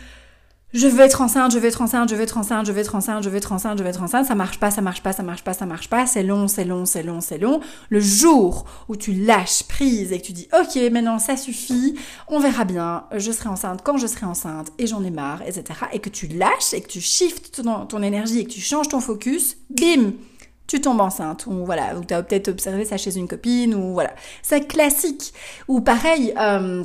je 0.76 0.86
veux 0.86 1.00
être 1.00 1.22
enceinte, 1.22 1.52
je 1.52 1.58
veux 1.58 1.66
être 1.66 1.80
enceinte, 1.80 2.10
je 2.10 2.14
veux 2.14 2.22
être 2.22 2.36
enceinte, 2.36 2.66
je 2.66 2.72
veux 2.72 2.78
être 2.78 2.94
enceinte, 2.94 3.24
je 3.24 3.30
veux 3.30 3.36
être 3.36 3.52
enceinte, 3.52 3.78
je 3.78 3.82
veux 3.82 3.88
être 3.88 4.02
enceinte, 4.02 4.26
ça 4.26 4.34
marche 4.34 4.60
pas, 4.60 4.70
ça 4.70 4.82
marche 4.82 5.02
pas, 5.02 5.12
ça 5.12 5.22
marche 5.22 5.42
pas, 5.42 5.54
ça 5.54 5.64
marche 5.64 5.88
pas, 5.88 6.06
c'est 6.06 6.22
long, 6.22 6.48
c'est 6.48 6.64
long, 6.64 6.84
c'est 6.84 7.02
long, 7.02 7.20
c'est 7.20 7.38
long. 7.38 7.60
Le 7.88 8.00
jour 8.00 8.66
où 8.88 8.96
tu 8.96 9.12
lâches 9.12 9.62
prise 9.64 10.12
et 10.12 10.20
que 10.20 10.26
tu 10.26 10.32
dis 10.32 10.48
ok, 10.52 10.78
maintenant 10.92 11.18
ça 11.18 11.36
suffit, 11.36 11.94
on 12.28 12.38
verra 12.38 12.64
bien, 12.64 13.04
je 13.16 13.32
serai 13.32 13.48
enceinte 13.48 13.80
quand 13.82 13.96
je 13.96 14.06
serai 14.06 14.26
enceinte 14.26 14.70
et 14.78 14.86
j'en 14.86 15.02
ai 15.02 15.10
marre, 15.10 15.42
etc. 15.42 15.64
Et 15.92 15.98
que 15.98 16.10
tu 16.10 16.26
lâches 16.26 16.74
et 16.74 16.82
que 16.82 16.88
tu 16.88 17.00
shifts 17.00 17.62
ton, 17.62 17.86
ton 17.86 18.02
énergie 18.02 18.40
et 18.40 18.44
que 18.44 18.52
tu 18.52 18.60
changes 18.60 18.88
ton 18.88 19.00
focus, 19.00 19.56
bim, 19.70 20.12
tu 20.66 20.80
tombes 20.80 21.00
enceinte. 21.00 21.46
Ou 21.46 21.64
voilà 21.64 21.96
ou 21.96 22.04
tu 22.04 22.12
as 22.12 22.22
peut-être 22.22 22.48
observé 22.48 22.84
ça 22.84 22.96
chez 22.96 23.16
une 23.16 23.28
copine 23.28 23.74
ou 23.74 23.92
voilà. 23.92 24.14
C'est 24.42 24.66
classique. 24.66 25.32
Ou 25.68 25.80
pareil 25.80 26.34
euh, 26.38 26.84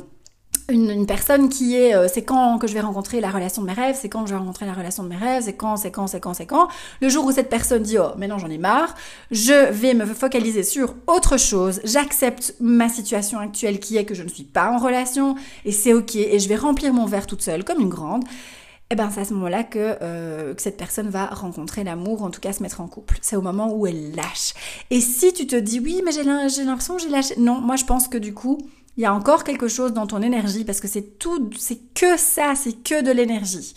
une, 0.68 1.06
personne 1.06 1.48
qui 1.48 1.76
est 1.76 1.94
euh, 1.94 2.08
c'est 2.08 2.22
quand 2.22 2.58
que 2.58 2.66
je 2.66 2.74
vais 2.74 2.80
rencontrer 2.80 3.20
la 3.20 3.30
relation 3.30 3.62
de 3.62 3.66
mes 3.66 3.72
rêves, 3.72 3.96
c'est 4.00 4.08
quand 4.08 4.26
je 4.26 4.32
vais 4.32 4.38
rencontrer 4.38 4.66
la 4.66 4.72
relation 4.72 5.02
de 5.02 5.08
mes 5.08 5.16
rêves, 5.16 5.42
c'est 5.44 5.54
quand, 5.54 5.76
c'est 5.76 5.90
quand, 5.90 6.06
c'est 6.06 6.20
quand, 6.20 6.34
c'est 6.34 6.46
quand. 6.46 6.68
Le 7.00 7.08
jour 7.08 7.24
où 7.24 7.32
cette 7.32 7.48
personne 7.48 7.82
dit 7.82 7.98
oh 7.98 8.16
maintenant 8.16 8.38
j'en 8.38 8.50
ai 8.50 8.58
marre, 8.58 8.94
je 9.30 9.70
vais 9.70 9.94
me 9.94 10.06
focaliser 10.06 10.62
sur 10.62 10.94
autre 11.06 11.38
chose, 11.38 11.80
j'accepte 11.84 12.54
ma 12.60 12.88
situation 12.88 13.38
actuelle 13.38 13.80
qui 13.80 13.96
est 13.96 14.04
que 14.04 14.14
je 14.14 14.22
ne 14.22 14.28
suis 14.28 14.44
pas 14.44 14.70
en 14.70 14.78
relation 14.78 15.36
et 15.64 15.72
c'est 15.72 15.94
ok 15.94 16.16
et 16.16 16.38
je 16.38 16.48
vais 16.48 16.56
remplir 16.56 16.92
mon 16.92 17.06
verre 17.06 17.26
toute 17.26 17.42
seule 17.42 17.64
comme 17.64 17.80
une 17.80 17.90
grande. 17.90 18.24
Et 18.24 18.94
eh 18.94 18.96
ben 18.98 19.10
c'est 19.10 19.22
à 19.22 19.24
ce 19.24 19.32
moment-là 19.32 19.64
que, 19.64 19.96
euh, 20.02 20.52
que 20.52 20.60
cette 20.60 20.76
personne 20.76 21.08
va 21.08 21.24
rencontrer 21.24 21.82
l'amour, 21.82 22.22
en 22.22 22.30
tout 22.30 22.40
cas 22.40 22.52
se 22.52 22.62
mettre 22.62 22.82
en 22.82 22.88
couple. 22.88 23.16
C'est 23.22 23.36
au 23.36 23.40
moment 23.40 23.72
où 23.74 23.86
elle 23.86 24.14
lâche. 24.14 24.52
Et 24.90 25.00
si 25.00 25.32
tu 25.32 25.46
te 25.46 25.56
dis 25.56 25.80
oui 25.80 26.02
mais 26.04 26.12
j'ai 26.12 26.22
l'impression 26.22 26.98
j'ai 26.98 27.08
lâché, 27.08 27.34
non, 27.38 27.58
moi 27.58 27.76
je 27.76 27.86
pense 27.86 28.06
que 28.06 28.18
du 28.18 28.34
coup 28.34 28.58
il 28.96 29.02
y 29.02 29.06
a 29.06 29.14
encore 29.14 29.44
quelque 29.44 29.68
chose 29.68 29.92
dans 29.92 30.06
ton 30.06 30.20
énergie 30.20 30.64
parce 30.64 30.80
que 30.80 30.88
c'est 30.88 31.18
tout, 31.18 31.50
c'est 31.58 31.78
que 31.94 32.16
ça, 32.18 32.54
c'est 32.54 32.82
que 32.82 33.02
de 33.02 33.10
l'énergie. 33.10 33.74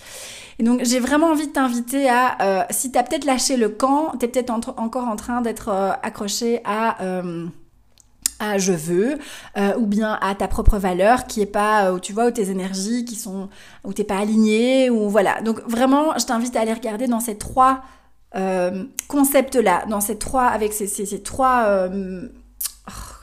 Et 0.60 0.63
donc 0.63 0.84
j'ai 0.84 1.00
vraiment 1.00 1.27
envie 1.27 1.48
de 1.48 1.53
t'inviter 1.53 2.10
à, 2.10 2.38
euh, 2.41 2.63
si 2.69 2.91
t'as 2.91 3.03
peut-être 3.03 3.25
lâché 3.25 3.55
le 3.55 3.69
camp, 3.69 4.13
t'es 4.19 4.27
peut-être 4.27 4.51
encore 4.51 5.07
en 5.07 5.15
train 5.15 5.41
d'être 5.41 5.69
euh, 5.69 5.91
accroché 6.03 6.62
à 6.65 7.01
euh, 7.01 7.45
à 8.39 8.57
je 8.57 8.74
veux 8.74 9.17
euh, 9.57 9.77
ou 9.77 9.86
bien 9.86 10.17
à 10.22 10.36
ta 10.36 10.50
propre 10.50 10.77
valeur 10.77 11.25
qui 11.25 11.41
est 11.41 11.45
pas 11.45 11.93
où 11.93 12.00
tu 12.01 12.12
vois 12.12 12.27
où 12.27 12.31
tes 12.31 12.50
énergies 12.50 13.05
qui 13.05 13.15
sont 13.15 13.48
où 13.86 13.93
t'es 13.93 14.03
pas 14.03 14.17
aligné 14.17 14.89
ou 14.89 15.10
voilà 15.10 15.41
donc 15.41 15.62
vraiment 15.69 16.17
je 16.19 16.25
t'invite 16.25 16.53
à 16.57 16.62
aller 16.62 16.74
regarder 16.74 17.07
dans 17.07 17.22
ces 17.22 17.38
trois 17.38 17.84
concepts 19.07 19.55
là 19.55 19.86
dans 19.88 20.01
ces 20.01 20.17
trois 20.17 20.48
avec 20.48 20.74
ces, 20.74 20.88
ces, 20.88 21.05
ces 21.05 21.24
trois 21.24 21.88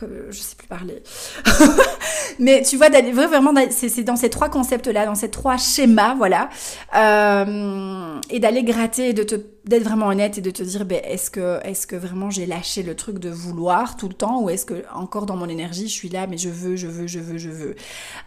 Oh, 0.02 0.06
je 0.30 0.38
sais 0.38 0.56
plus 0.56 0.66
parler. 0.66 1.02
Mais 2.38 2.62
tu 2.62 2.76
vois, 2.76 2.88
vraiment, 2.88 3.52
c'est 3.70 4.02
dans 4.02 4.16
ces 4.16 4.30
trois 4.30 4.48
concepts-là, 4.48 5.06
dans 5.06 5.14
ces 5.14 5.30
trois 5.30 5.56
schémas, 5.56 6.14
voilà, 6.14 6.48
euh, 6.96 8.20
et 8.30 8.40
d'aller 8.40 8.64
gratter, 8.64 9.12
de 9.12 9.22
te 9.22 9.36
d'être 9.64 9.84
vraiment 9.84 10.08
honnête 10.08 10.38
et 10.38 10.40
de 10.40 10.50
te 10.50 10.62
dire, 10.62 10.84
ben, 10.84 11.00
est-ce 11.04 11.30
que, 11.30 11.64
est-ce 11.64 11.86
que 11.86 11.94
vraiment 11.94 12.30
j'ai 12.30 12.46
lâché 12.46 12.82
le 12.82 12.96
truc 12.96 13.20
de 13.20 13.30
vouloir 13.30 13.96
tout 13.96 14.08
le 14.08 14.14
temps, 14.14 14.40
ou 14.42 14.50
est-ce 14.50 14.66
que 14.66 14.82
encore 14.92 15.24
dans 15.24 15.36
mon 15.36 15.48
énergie, 15.48 15.86
je 15.86 15.92
suis 15.92 16.08
là, 16.08 16.26
mais 16.26 16.36
je 16.36 16.48
veux, 16.48 16.74
je 16.74 16.88
veux, 16.88 17.06
je 17.06 17.20
veux, 17.20 17.38
je 17.38 17.50
veux. 17.50 17.76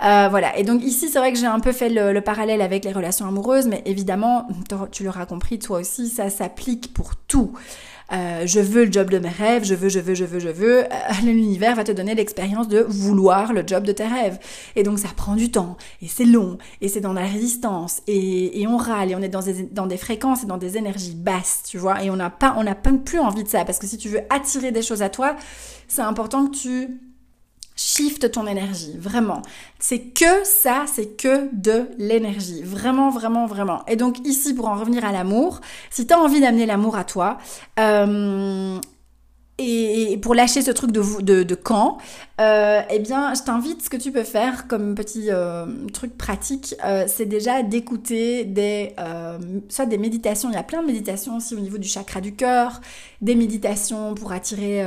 Euh, 0.06 0.28
voilà. 0.30 0.58
Et 0.58 0.64
donc 0.64 0.82
ici, 0.82 1.10
c'est 1.10 1.20
vrai 1.20 1.34
que 1.34 1.38
j'ai 1.38 1.46
un 1.46 1.60
peu 1.60 1.74
fait 1.74 1.90
le, 1.90 2.22
parallèle 2.22 2.62
avec 2.62 2.86
les 2.86 2.94
relations 2.94 3.28
amoureuses, 3.28 3.68
mais 3.68 3.82
évidemment, 3.86 4.48
tu 4.92 5.04
l'auras 5.04 5.26
compris, 5.26 5.60
toi 5.60 5.80
aussi, 5.80 6.08
ça 6.08 6.30
s'applique 6.30 6.94
pour 6.94 7.16
tout. 7.16 7.52
Euh, 8.12 8.46
je 8.46 8.60
veux 8.60 8.86
le 8.86 8.92
job 8.92 9.10
de 9.10 9.18
mes 9.18 9.30
rêves, 9.30 9.64
je 9.64 9.74
veux, 9.74 9.90
je 9.90 10.00
veux, 10.00 10.14
je 10.14 10.26
veux, 10.26 10.40
je 10.40 10.50
veux, 10.50 10.84
euh, 10.84 10.88
l'univers 11.24 11.76
va 11.76 11.84
te 11.84 11.92
donner 11.92 12.14
l'expérience 12.14 12.68
de 12.68 12.86
vouloir 12.88 13.52
le 13.52 13.64
job 13.66 13.84
de 13.84 13.92
tes 13.92 14.06
rêves. 14.06 14.38
Et 14.76 14.84
donc 14.84 15.00
ça 15.00 15.10
prend 15.16 15.36
du 15.36 15.50
temps, 15.50 15.76
et 16.02 16.08
c'est 16.08 16.26
long, 16.26 16.58
et 16.82 16.88
c'est 16.88 17.02
dans 17.02 17.14
la 17.14 17.26
résistance, 17.26 18.02
et, 18.08 18.62
et, 18.62 18.68
on 18.68 18.78
râle, 18.78 19.12
et 19.12 19.16
on 19.16 19.22
est 19.22 19.30
dans 19.30 19.42
des, 19.42 19.64
dans 19.64 19.88
des 19.88 19.98
fréquences 19.98 20.44
et 20.44 20.46
dans 20.46 20.58
des 20.58 20.78
énergies 20.78 21.16
basses, 21.16 21.64
tu 21.68 21.78
vois, 21.78 22.04
et 22.04 22.10
on 22.12 22.16
n'a 22.16 22.30
pas, 22.30 22.54
on 22.58 22.64
n'a 22.64 22.76
plus 22.76 23.20
envie 23.20 23.44
de 23.44 23.50
ça, 23.50 23.66
parce 23.66 23.80
que 23.80 23.88
si 23.88 23.98
tu 23.98 24.10
veux 24.10 24.22
attirer 24.30 24.72
des 24.72 24.84
choses 24.84 25.02
à 25.02 25.10
toi, 25.10 25.36
c'est 25.88 26.02
important 26.02 26.46
que 26.48 26.56
tu 26.56 27.00
Shift 27.76 28.32
ton 28.32 28.48
énergie, 28.48 28.96
vraiment. 28.98 29.42
C'est 29.80 30.00
que 30.00 30.44
ça, 30.44 30.86
c'est 30.92 31.18
que 31.18 31.50
de 31.54 31.90
l'énergie. 31.98 32.62
Vraiment, 32.64 33.10
vraiment, 33.10 33.46
vraiment. 33.48 33.86
Et 33.88 33.98
donc 33.98 34.26
ici, 34.26 34.54
pour 34.54 34.68
en 34.70 34.76
revenir 34.76 35.04
à 35.04 35.12
l'amour, 35.12 35.60
si 35.90 36.08
tu 36.08 36.14
as 36.14 36.20
envie 36.20 36.40
d'amener 36.40 36.66
l'amour 36.66 36.96
à 36.96 37.04
toi, 37.04 37.38
euh, 37.80 38.80
et 39.58 40.18
pour 40.22 40.36
lâcher 40.36 40.62
ce 40.62 40.72
truc 40.72 40.92
de, 40.92 41.22
de, 41.22 41.44
de 41.44 41.56
camp, 41.56 41.98
euh, 42.42 42.82
eh 42.90 43.00
bien, 43.00 43.34
je 43.34 43.42
t'invite, 43.42 43.82
ce 43.84 43.90
que 43.90 43.96
tu 43.96 44.12
peux 44.12 44.24
faire 44.24 44.68
comme 44.68 44.96
petit 44.96 45.28
euh, 45.30 45.66
truc 45.94 46.18
pratique, 46.18 46.76
euh, 46.84 47.06
c'est 47.08 47.26
déjà 47.26 47.64
d'écouter 47.64 48.44
des, 48.44 48.94
soit 49.70 49.86
des 49.86 49.98
méditations. 49.98 50.50
Il 50.50 50.56
y 50.56 50.58
a 50.58 50.64
plein 50.64 50.82
de 50.82 50.88
méditations 50.88 51.38
aussi 51.38 51.56
au 51.56 51.60
niveau 51.60 51.78
du 51.78 51.88
chakra 51.88 52.20
du 52.20 52.36
cœur, 52.36 52.82
des 53.22 53.36
méditations 53.36 54.14
pour 54.14 54.34
attirer 54.34 54.84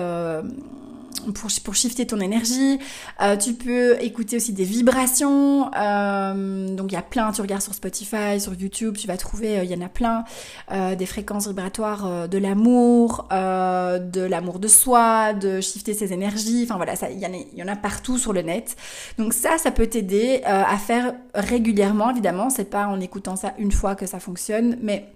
pour, 1.32 1.50
pour 1.64 1.74
shifter 1.74 2.06
ton 2.06 2.20
énergie. 2.20 2.78
Euh, 3.22 3.36
tu 3.36 3.54
peux 3.54 3.96
écouter 4.02 4.36
aussi 4.36 4.52
des 4.52 4.64
vibrations. 4.64 5.70
Euh, 5.74 6.74
donc 6.74 6.92
il 6.92 6.94
y 6.94 6.98
a 6.98 7.02
plein, 7.02 7.32
tu 7.32 7.40
regardes 7.40 7.62
sur 7.62 7.74
Spotify, 7.74 8.40
sur 8.40 8.54
YouTube, 8.54 8.96
tu 8.96 9.06
vas 9.06 9.16
trouver, 9.16 9.58
euh, 9.58 9.64
il 9.64 9.70
y 9.70 9.74
en 9.74 9.84
a 9.84 9.88
plein, 9.88 10.24
des 10.70 11.06
fréquences 11.06 11.48
vibratoires 11.48 12.28
de 12.28 12.38
l'amour, 12.38 13.26
de 13.30 14.20
l'amour 14.20 14.58
de 14.58 14.68
soi, 14.68 15.32
de 15.32 15.60
shifter 15.60 15.94
ses 15.94 16.12
énergies. 16.12 16.62
Enfin 16.64 16.76
voilà, 16.76 16.94
il 17.10 17.18
y, 17.18 17.26
en 17.26 17.32
a, 17.32 17.36
y 17.54 17.62
en 17.62 17.68
a 17.68 17.76
partout 17.76 18.18
sur 18.18 18.32
le 18.32 18.42
net. 18.42 18.76
Donc 19.18 19.32
ça, 19.32 19.58
ça 19.58 19.70
peut 19.70 19.86
t'aider 19.86 20.42
à 20.44 20.76
faire 20.76 21.14
régulièrement, 21.34 22.10
évidemment. 22.10 22.50
C'est 22.50 22.70
pas 22.70 22.86
en 22.86 23.00
écoutant 23.00 23.36
ça 23.36 23.54
une 23.58 23.72
fois 23.72 23.94
que 23.94 24.06
ça 24.06 24.20
fonctionne, 24.20 24.76
mais 24.82 25.12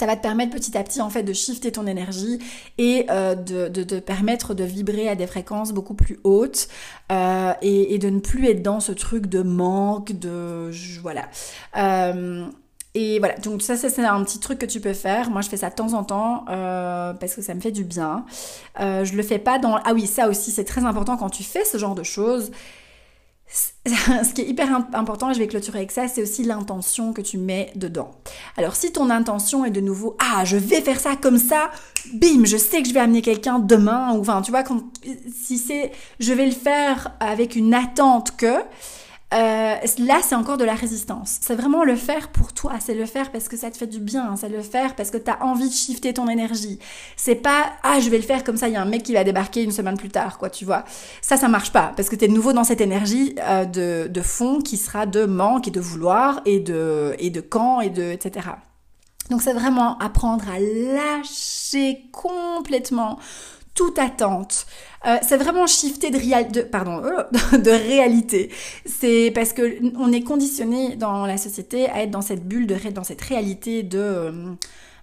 ça 0.00 0.06
va 0.06 0.16
te 0.16 0.22
permettre 0.22 0.50
petit 0.50 0.78
à 0.78 0.82
petit 0.82 1.02
en 1.02 1.10
fait 1.10 1.22
de 1.22 1.34
shifter 1.34 1.72
ton 1.72 1.86
énergie 1.86 2.38
et 2.78 3.04
euh, 3.10 3.34
de, 3.34 3.68
de, 3.68 3.82
de, 3.82 4.00
permettre 4.00 4.54
de 4.54 4.64
vibrer 4.64 5.10
à 5.10 5.14
des 5.14 5.26
fréquences 5.26 5.72
beaucoup 5.72 5.92
plus 5.92 6.18
hautes 6.24 6.68
euh, 7.12 7.52
et, 7.60 7.98
de 7.98 8.08
ne 8.08 8.18
plus 8.18 8.48
être 8.48 8.62
dans 8.62 8.80
ce 8.80 8.92
truc 8.92 9.26
de 9.26 9.42
manque, 9.42 10.12
de 10.12 10.70
voilà. 11.02 11.28
Euh, 11.76 12.46
et 12.94 13.18
voilà, 13.18 13.36
donc 13.36 13.60
ça, 13.60 13.76
c'est 13.76 14.04
un 14.04 14.24
petit 14.24 14.40
truc 14.40 14.58
que 14.58 14.66
tu 14.66 14.80
peux 14.80 14.94
faire. 14.94 15.30
Moi, 15.30 15.42
je 15.42 15.48
fais 15.48 15.58
ça 15.58 15.68
de 15.68 15.74
temps 15.74 15.92
en 15.92 16.02
temps 16.02 16.44
parce 16.46 17.34
que 17.34 17.42
ça 17.42 17.54
me 17.54 17.60
fait 17.60 17.70
du 17.70 17.84
bien. 17.84 18.24
Euh, 18.80 19.04
je 19.04 19.14
le 19.14 19.22
fais 19.22 19.38
pas 19.38 19.58
dans... 19.58 19.76
Ah 19.84 19.92
oui, 19.94 20.06
ça 20.06 20.28
aussi, 20.28 20.50
c'est 20.50 20.64
très 20.64 20.84
important 20.84 21.16
quand 21.16 21.30
tu 21.30 21.44
fais 21.44 21.64
ce 21.64 21.78
genre 21.78 21.94
de 21.94 22.02
choses. 22.02 22.50
ce 23.86 24.32
qui 24.34 24.42
est 24.42 24.48
hyper 24.48 24.68
important, 24.92 25.30
et 25.30 25.34
je 25.34 25.38
vais 25.38 25.48
clôturer 25.48 25.78
avec 25.78 25.90
ça, 25.90 26.06
c'est 26.06 26.22
aussi 26.22 26.44
l'intention 26.44 27.12
que 27.12 27.20
tu 27.20 27.38
mets 27.38 27.72
dedans. 27.74 28.12
Alors 28.56 28.76
si 28.76 28.92
ton 28.92 29.10
intention 29.10 29.64
est 29.64 29.70
de 29.70 29.80
nouveau, 29.80 30.16
ah, 30.20 30.44
je 30.44 30.56
vais 30.56 30.80
faire 30.80 31.00
ça 31.00 31.16
comme 31.16 31.38
ça, 31.38 31.70
bim, 32.12 32.44
je 32.44 32.56
sais 32.56 32.82
que 32.82 32.88
je 32.88 32.94
vais 32.94 33.00
amener 33.00 33.22
quelqu'un 33.22 33.58
demain, 33.58 34.12
ou 34.12 34.20
enfin, 34.20 34.42
tu 34.42 34.50
vois, 34.50 34.62
quand, 34.62 34.82
si 35.34 35.58
c'est, 35.58 35.90
je 36.20 36.32
vais 36.32 36.46
le 36.46 36.52
faire 36.52 37.16
avec 37.20 37.56
une 37.56 37.74
attente 37.74 38.36
que, 38.36 38.58
euh, 39.32 39.76
là 39.98 40.20
c'est 40.22 40.34
encore 40.34 40.56
de 40.56 40.64
la 40.64 40.74
résistance. 40.74 41.38
C'est 41.40 41.54
vraiment 41.54 41.84
le 41.84 41.96
faire 41.96 42.28
pour 42.28 42.52
toi, 42.52 42.74
c'est 42.80 42.94
le 42.94 43.06
faire 43.06 43.30
parce 43.30 43.48
que 43.48 43.56
ça 43.56 43.70
te 43.70 43.76
fait 43.76 43.86
du 43.86 44.00
bien, 44.00 44.34
c'est 44.36 44.48
le 44.48 44.62
faire 44.62 44.96
parce 44.96 45.10
que 45.10 45.16
tu 45.18 45.30
as 45.30 45.42
envie 45.44 45.68
de 45.68 45.74
shifter 45.74 46.14
ton 46.14 46.28
énergie. 46.28 46.78
C'est 47.16 47.36
pas 47.36 47.72
ah 47.82 48.00
je 48.00 48.10
vais 48.10 48.18
le 48.18 48.24
faire 48.24 48.44
comme 48.44 48.56
ça, 48.56 48.68
il 48.68 48.74
y 48.74 48.76
a 48.76 48.82
un 48.82 48.86
mec 48.86 49.02
qui 49.02 49.12
va 49.12 49.24
débarquer 49.24 49.62
une 49.62 49.72
semaine 49.72 49.96
plus 49.96 50.08
tard, 50.08 50.38
quoi, 50.38 50.50
tu 50.50 50.64
vois. 50.64 50.84
Ça, 51.22 51.36
ça 51.36 51.48
marche 51.48 51.72
pas 51.72 51.92
parce 51.96 52.08
que 52.08 52.16
tu 52.16 52.24
es 52.24 52.28
nouveau 52.28 52.52
dans 52.52 52.64
cette 52.64 52.80
énergie 52.80 53.34
euh, 53.40 53.64
de, 53.64 54.08
de 54.08 54.20
fond 54.22 54.60
qui 54.60 54.76
sera 54.76 55.06
de 55.06 55.24
manque 55.24 55.68
et 55.68 55.70
de 55.70 55.80
vouloir 55.80 56.40
et 56.44 56.60
de, 56.60 57.14
et 57.18 57.30
de 57.30 57.40
quand 57.40 57.80
et 57.80 57.90
de 57.90 58.02
etc. 58.02 58.48
Donc 59.30 59.42
c'est 59.42 59.52
vraiment 59.52 59.96
apprendre 59.98 60.44
à 60.48 60.58
lâcher 60.58 62.02
complètement 62.12 63.18
toute 63.74 63.98
attente. 63.98 64.66
Euh, 65.06 65.16
c'est 65.26 65.36
vraiment 65.36 65.66
shifter 65.66 66.10
de, 66.10 66.18
de, 66.52 66.60
pardon, 66.62 67.00
de 67.52 67.70
réalité. 67.70 68.50
C'est 68.84 69.32
parce 69.34 69.52
que 69.52 69.78
on 69.96 70.12
est 70.12 70.22
conditionné 70.22 70.96
dans 70.96 71.26
la 71.26 71.38
société 71.38 71.88
à 71.88 72.02
être 72.02 72.10
dans 72.10 72.22
cette 72.22 72.46
bulle 72.46 72.66
de 72.66 72.76
dans 72.90 73.04
cette 73.04 73.20
réalité 73.22 73.82
de 73.82 73.98
euh, 73.98 74.32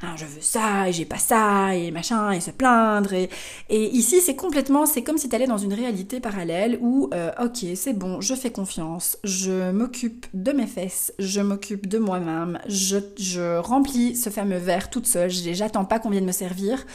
ah, 0.03 0.13
je 0.15 0.25
veux 0.25 0.41
ça 0.41 0.87
et 0.87 0.93
j'ai 0.93 1.05
pas 1.05 1.17
ça 1.17 1.75
et 1.75 1.89
machin 1.89 2.31
et 2.31 2.39
se 2.39 2.51
plaindre 2.51 3.13
et, 3.13 3.29
et 3.69 3.89
ici 3.95 4.21
c'est 4.21 4.35
complètement 4.35 4.85
c'est 4.85 5.01
comme 5.01 5.17
si 5.17 5.27
tu 5.27 5.35
allais 5.35 5.47
dans 5.47 5.57
une 5.57 5.73
réalité 5.73 6.19
parallèle 6.19 6.77
où 6.81 7.09
euh, 7.13 7.31
ok 7.43 7.65
c'est 7.75 7.93
bon 7.93 8.21
je 8.21 8.35
fais 8.35 8.51
confiance 8.51 9.17
je 9.23 9.71
m'occupe 9.71 10.27
de 10.35 10.51
mes 10.51 10.67
fesses 10.67 11.13
je 11.17 11.41
m'occupe 11.41 11.87
de 11.87 11.97
moi-même 11.97 12.59
je, 12.67 12.97
je 13.17 13.57
remplis 13.57 14.15
ce 14.15 14.29
fameux 14.29 14.57
verre 14.57 14.91
toute 14.91 15.07
seule 15.07 15.31
j'attends 15.31 15.85
pas 15.85 15.97
qu'on 15.97 16.11
vienne 16.11 16.25
me 16.25 16.31
servir 16.31 16.85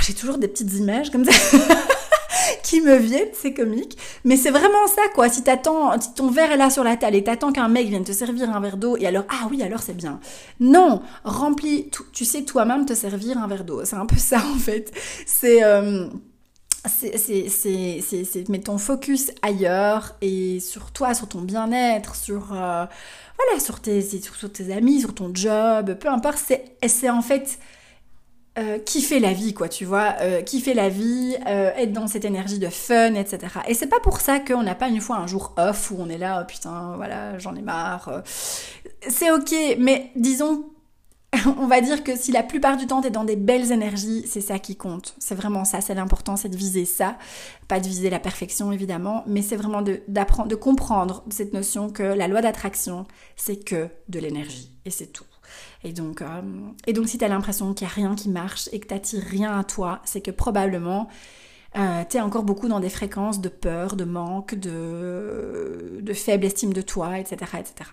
j'ai 0.00 0.14
toujours 0.14 0.38
des 0.38 0.48
petites 0.48 0.72
images 0.74 1.10
comme 1.10 1.24
ça 1.24 1.32
qui 2.62 2.80
me 2.80 2.96
viennent, 2.96 3.28
c'est 3.34 3.52
comique. 3.52 3.98
Mais 4.24 4.36
c'est 4.36 4.50
vraiment 4.50 4.86
ça, 4.86 5.02
quoi. 5.14 5.28
Si 5.28 5.42
t'attends, 5.42 6.00
si 6.00 6.14
ton 6.14 6.30
verre 6.30 6.52
est 6.52 6.56
là 6.56 6.70
sur 6.70 6.84
la 6.84 6.96
table 6.96 7.16
et 7.16 7.24
t'attends 7.24 7.52
qu'un 7.52 7.68
mec 7.68 7.88
vienne 7.88 8.04
te 8.04 8.12
servir 8.12 8.50
un 8.50 8.60
verre 8.60 8.76
d'eau 8.76 8.96
et 8.96 9.06
alors, 9.06 9.24
ah 9.28 9.46
oui, 9.50 9.62
alors 9.62 9.80
c'est 9.80 9.96
bien. 9.96 10.20
Non, 10.60 11.02
remplis, 11.24 11.90
tu 12.12 12.24
sais 12.24 12.42
toi-même 12.42 12.86
te 12.86 12.94
servir 12.94 13.38
un 13.38 13.46
verre 13.46 13.64
d'eau. 13.64 13.84
C'est 13.84 13.96
un 13.96 14.06
peu 14.06 14.16
ça, 14.16 14.38
en 14.54 14.58
fait. 14.58 14.92
C'est... 15.26 15.62
Euh, 15.62 16.08
c'est 16.84 18.48
mettre 18.48 18.64
ton 18.64 18.78
focus 18.78 19.30
ailleurs 19.42 20.16
et 20.20 20.58
sur 20.58 20.90
toi, 20.90 21.14
sur 21.14 21.28
ton 21.28 21.40
bien-être, 21.40 22.16
sur 22.16 22.52
euh, 22.52 22.84
voilà, 23.36 23.60
sur 23.60 23.80
tes, 23.80 24.02
sur 24.02 24.50
tes 24.50 24.72
amis, 24.72 25.00
sur 25.00 25.14
ton 25.14 25.30
job, 25.32 25.94
peu 25.94 26.08
importe. 26.08 26.42
C'est 26.84 27.10
en 27.10 27.22
fait 27.22 27.58
euh, 28.58 28.78
kiffer 28.78 29.18
la 29.18 29.32
vie, 29.32 29.54
quoi, 29.54 29.68
tu 29.68 29.84
vois, 29.84 30.14
euh, 30.20 30.42
kiffer 30.42 30.74
la 30.74 30.88
vie, 30.88 31.36
euh, 31.46 31.72
être 31.74 31.92
dans 31.92 32.06
cette 32.06 32.24
énergie 32.24 32.58
de 32.58 32.68
fun, 32.68 33.14
etc. 33.14 33.60
Et 33.66 33.74
c'est 33.74 33.86
pas 33.86 34.00
pour 34.00 34.20
ça 34.20 34.40
qu'on 34.40 34.62
n'a 34.62 34.74
pas 34.74 34.88
une 34.88 35.00
fois 35.00 35.16
un 35.16 35.26
jour 35.26 35.54
off 35.56 35.90
où 35.90 35.96
on 35.98 36.08
est 36.08 36.18
là, 36.18 36.40
oh, 36.42 36.46
putain, 36.46 36.94
voilà, 36.96 37.38
j'en 37.38 37.54
ai 37.54 37.62
marre. 37.62 38.08
Euh. 38.08 38.20
C'est 39.08 39.30
ok, 39.30 39.54
mais 39.78 40.10
disons, 40.16 40.66
on 41.58 41.66
va 41.66 41.80
dire 41.80 42.04
que 42.04 42.14
si 42.14 42.30
la 42.30 42.42
plupart 42.42 42.76
du 42.76 42.86
temps 42.86 43.00
t'es 43.00 43.10
dans 43.10 43.24
des 43.24 43.36
belles 43.36 43.72
énergies, 43.72 44.26
c'est 44.26 44.42
ça 44.42 44.58
qui 44.58 44.76
compte. 44.76 45.14
C'est 45.18 45.34
vraiment 45.34 45.64
ça, 45.64 45.80
c'est 45.80 45.94
l'important, 45.94 46.36
c'est 46.36 46.50
de 46.50 46.56
viser 46.56 46.84
ça. 46.84 47.16
Pas 47.68 47.80
de 47.80 47.86
viser 47.88 48.10
la 48.10 48.18
perfection, 48.18 48.70
évidemment, 48.70 49.24
mais 49.26 49.40
c'est 49.40 49.56
vraiment 49.56 49.82
d'apprendre, 50.08 50.50
de 50.50 50.56
comprendre 50.56 51.24
cette 51.30 51.54
notion 51.54 51.88
que 51.88 52.02
la 52.02 52.28
loi 52.28 52.42
d'attraction, 52.42 53.06
c'est 53.36 53.64
que 53.64 53.88
de 54.10 54.18
l'énergie. 54.18 54.72
Et 54.84 54.90
c'est 54.90 55.06
tout. 55.06 55.24
Et 55.84 55.92
donc, 55.92 56.22
euh, 56.22 56.26
et 56.86 56.94
si 57.06 57.18
tu 57.18 57.24
as 57.24 57.28
l'impression 57.28 57.74
qu'il 57.74 57.86
n'y 57.86 57.92
a 57.92 57.94
rien 57.94 58.14
qui 58.14 58.28
marche 58.28 58.68
et 58.72 58.78
que 58.78 58.86
tu 58.86 58.94
n'attires 58.94 59.22
rien 59.22 59.58
à 59.58 59.64
toi, 59.64 60.00
c'est 60.04 60.20
que 60.20 60.30
probablement 60.30 61.08
euh, 61.76 62.04
tu 62.08 62.18
es 62.18 62.20
encore 62.20 62.44
beaucoup 62.44 62.68
dans 62.68 62.80
des 62.80 62.90
fréquences 62.90 63.40
de 63.40 63.48
peur, 63.48 63.96
de 63.96 64.04
manque, 64.04 64.54
de, 64.54 66.02
faible 66.14 66.44
estime 66.44 66.72
de 66.72 66.82
toi, 66.82 67.18
etc., 67.18 67.36
etc. 67.58 67.90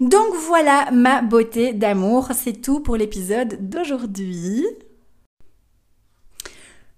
Donc 0.00 0.34
voilà 0.48 0.90
ma 0.90 1.22
beauté 1.22 1.72
d'amour, 1.72 2.28
c'est 2.34 2.60
tout 2.60 2.80
pour 2.80 2.96
l'épisode 2.96 3.68
d'aujourd'hui. 3.68 4.66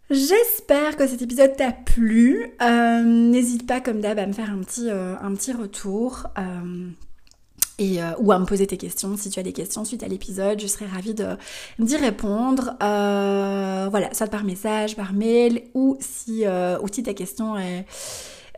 J'espère 0.09 0.97
que 0.97 1.07
cet 1.07 1.21
épisode 1.21 1.57
t'a 1.57 1.73
plu. 1.73 2.53
Euh, 2.62 3.03
n'hésite 3.03 3.67
pas 3.67 3.81
comme 3.81 4.01
d'hab 4.01 4.19
à 4.19 4.27
me 4.27 4.33
faire 4.33 4.51
un 4.51 4.59
petit, 4.61 4.89
un 4.91 5.35
petit 5.35 5.53
retour 5.53 6.29
et, 7.79 8.03
euh, 8.03 8.12
ou 8.19 8.33
à 8.33 8.39
me 8.39 8.47
poser 8.47 8.67
tes 8.67 8.77
questions 8.77 9.17
si 9.17 9.31
tu 9.31 9.39
as 9.39 9.43
des 9.43 9.53
questions 9.53 9.85
suite 9.85 10.03
à 10.03 10.09
l'épisode. 10.09 10.61
Je 10.61 10.67
serais 10.67 10.87
ravie 10.87 11.15
d'y 11.15 11.97
répondre. 11.97 12.77
Euh, 12.83 13.89
voilà, 13.91 14.12
soit 14.15 14.29
par 14.29 14.45
message, 14.45 14.97
par 14.97 15.12
mail, 15.12 15.62
ou 15.75 15.97
si, 16.01 16.47
euh, 16.47 16.79
ou 16.81 16.89
si 16.91 17.03
ta 17.03 17.15
question 17.15 17.57
est, 17.59 17.85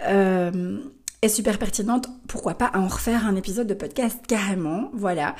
euh, 0.07 0.79
est 1.21 1.29
super 1.29 1.59
pertinente, 1.59 2.09
pourquoi 2.29 2.55
pas 2.55 2.71
en 2.75 2.87
refaire 2.87 3.27
un 3.27 3.35
épisode 3.35 3.67
de 3.67 3.75
podcast 3.75 4.21
carrément, 4.29 4.91
voilà, 4.93 5.35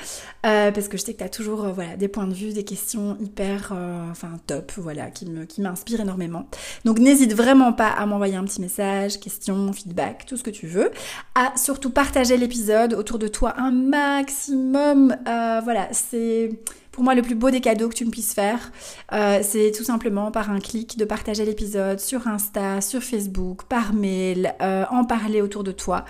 euh, 0.45 0.71
parce 0.71 0.89
que 0.89 0.97
je 0.97 1.03
sais 1.03 1.13
que 1.13 1.19
tu 1.19 1.23
as 1.23 1.29
toujours 1.29 1.63
euh, 1.63 1.71
voilà, 1.71 1.95
des 1.95 2.09
points 2.09 2.27
de 2.27 2.33
vue, 2.33 2.51
des 2.51 2.65
questions 2.65 3.15
hyper, 3.21 3.71
euh, 3.71 4.11
enfin 4.11 4.31
top, 4.45 4.73
voilà, 4.75 5.09
qui 5.09 5.25
me 5.25 5.45
qui 5.45 5.61
m'inspirent 5.61 6.01
énormément. 6.01 6.49
Donc 6.83 6.99
n'hésite 6.99 7.33
vraiment 7.33 7.71
pas 7.71 7.87
à 7.87 8.05
m'envoyer 8.05 8.35
un 8.35 8.43
petit 8.43 8.59
message, 8.59 9.21
question, 9.21 9.71
feedback, 9.71 10.25
tout 10.25 10.35
ce 10.35 10.43
que 10.43 10.49
tu 10.49 10.67
veux, 10.67 10.91
à 11.35 11.53
surtout 11.55 11.91
partager 11.91 12.35
l'épisode 12.35 12.93
autour 12.93 13.17
de 13.17 13.29
toi 13.29 13.53
un 13.57 13.71
maximum, 13.71 15.15
voilà, 15.25 15.87
c'est 15.91 16.49
pour 16.91 17.03
moi, 17.03 17.15
le 17.15 17.21
plus 17.21 17.35
beau 17.35 17.49
des 17.49 17.61
cadeaux 17.61 17.89
que 17.89 17.93
tu 17.93 18.05
me 18.05 18.11
puisses 18.11 18.33
faire, 18.33 18.71
euh, 19.13 19.39
c'est 19.43 19.71
tout 19.71 19.83
simplement 19.83 20.31
par 20.31 20.51
un 20.51 20.59
clic 20.59 20.97
de 20.97 21.05
partager 21.05 21.45
l'épisode 21.45 21.99
sur 21.99 22.27
Insta, 22.27 22.81
sur 22.81 23.03
Facebook, 23.03 23.63
par 23.63 23.93
mail, 23.93 24.53
euh, 24.61 24.85
en 24.89 25.05
parler 25.05 25.41
autour 25.41 25.63
de 25.63 25.71
toi. 25.71 26.05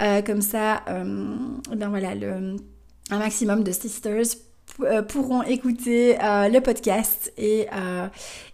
Euh, 0.00 0.22
comme 0.22 0.42
ça, 0.42 0.82
ben 0.86 1.88
voilà, 1.88 2.14
le, 2.14 2.56
un 3.10 3.18
maximum 3.18 3.62
de 3.62 3.72
sisters 3.72 4.26
pourront 5.08 5.42
écouter 5.42 6.16
le 6.20 6.58
podcast 6.60 7.32
et, 7.38 7.66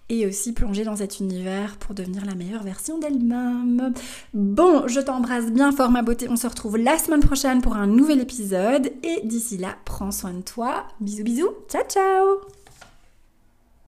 et 0.09 0.27
aussi 0.27 0.53
plonger 0.53 0.85
dans 0.85 0.97
cet 0.97 1.21
univers 1.21 1.77
pour 1.77 1.95
devenir 1.95 2.25
la 2.25 2.35
meilleure 2.35 2.63
version 2.63 2.99
d'elle-même. 2.99 3.93
Bon, 4.35 4.87
je 4.87 5.01
t'embrasse 5.01 5.51
bien 5.51 5.73
fort 5.73 5.91
ma 5.91 6.03
beauté, 6.03 6.29
on 6.29 6.37
se 6.37 6.47
retrouve 6.47 6.77
la 6.77 6.99
semaine 6.99 7.21
prochaine 7.21 7.63
pour 7.63 7.77
un 7.77 7.87
nouvel 7.87 8.21
épisode 8.21 8.93
et 9.03 9.21
d'ici 9.25 9.57
là, 9.57 9.77
prends 9.85 10.13
soin 10.13 10.33
de 10.33 10.43
toi. 10.43 10.87
Bisous 11.01 11.25
bisous, 11.25 11.51
ciao 11.69 11.83
ciao 11.89 12.62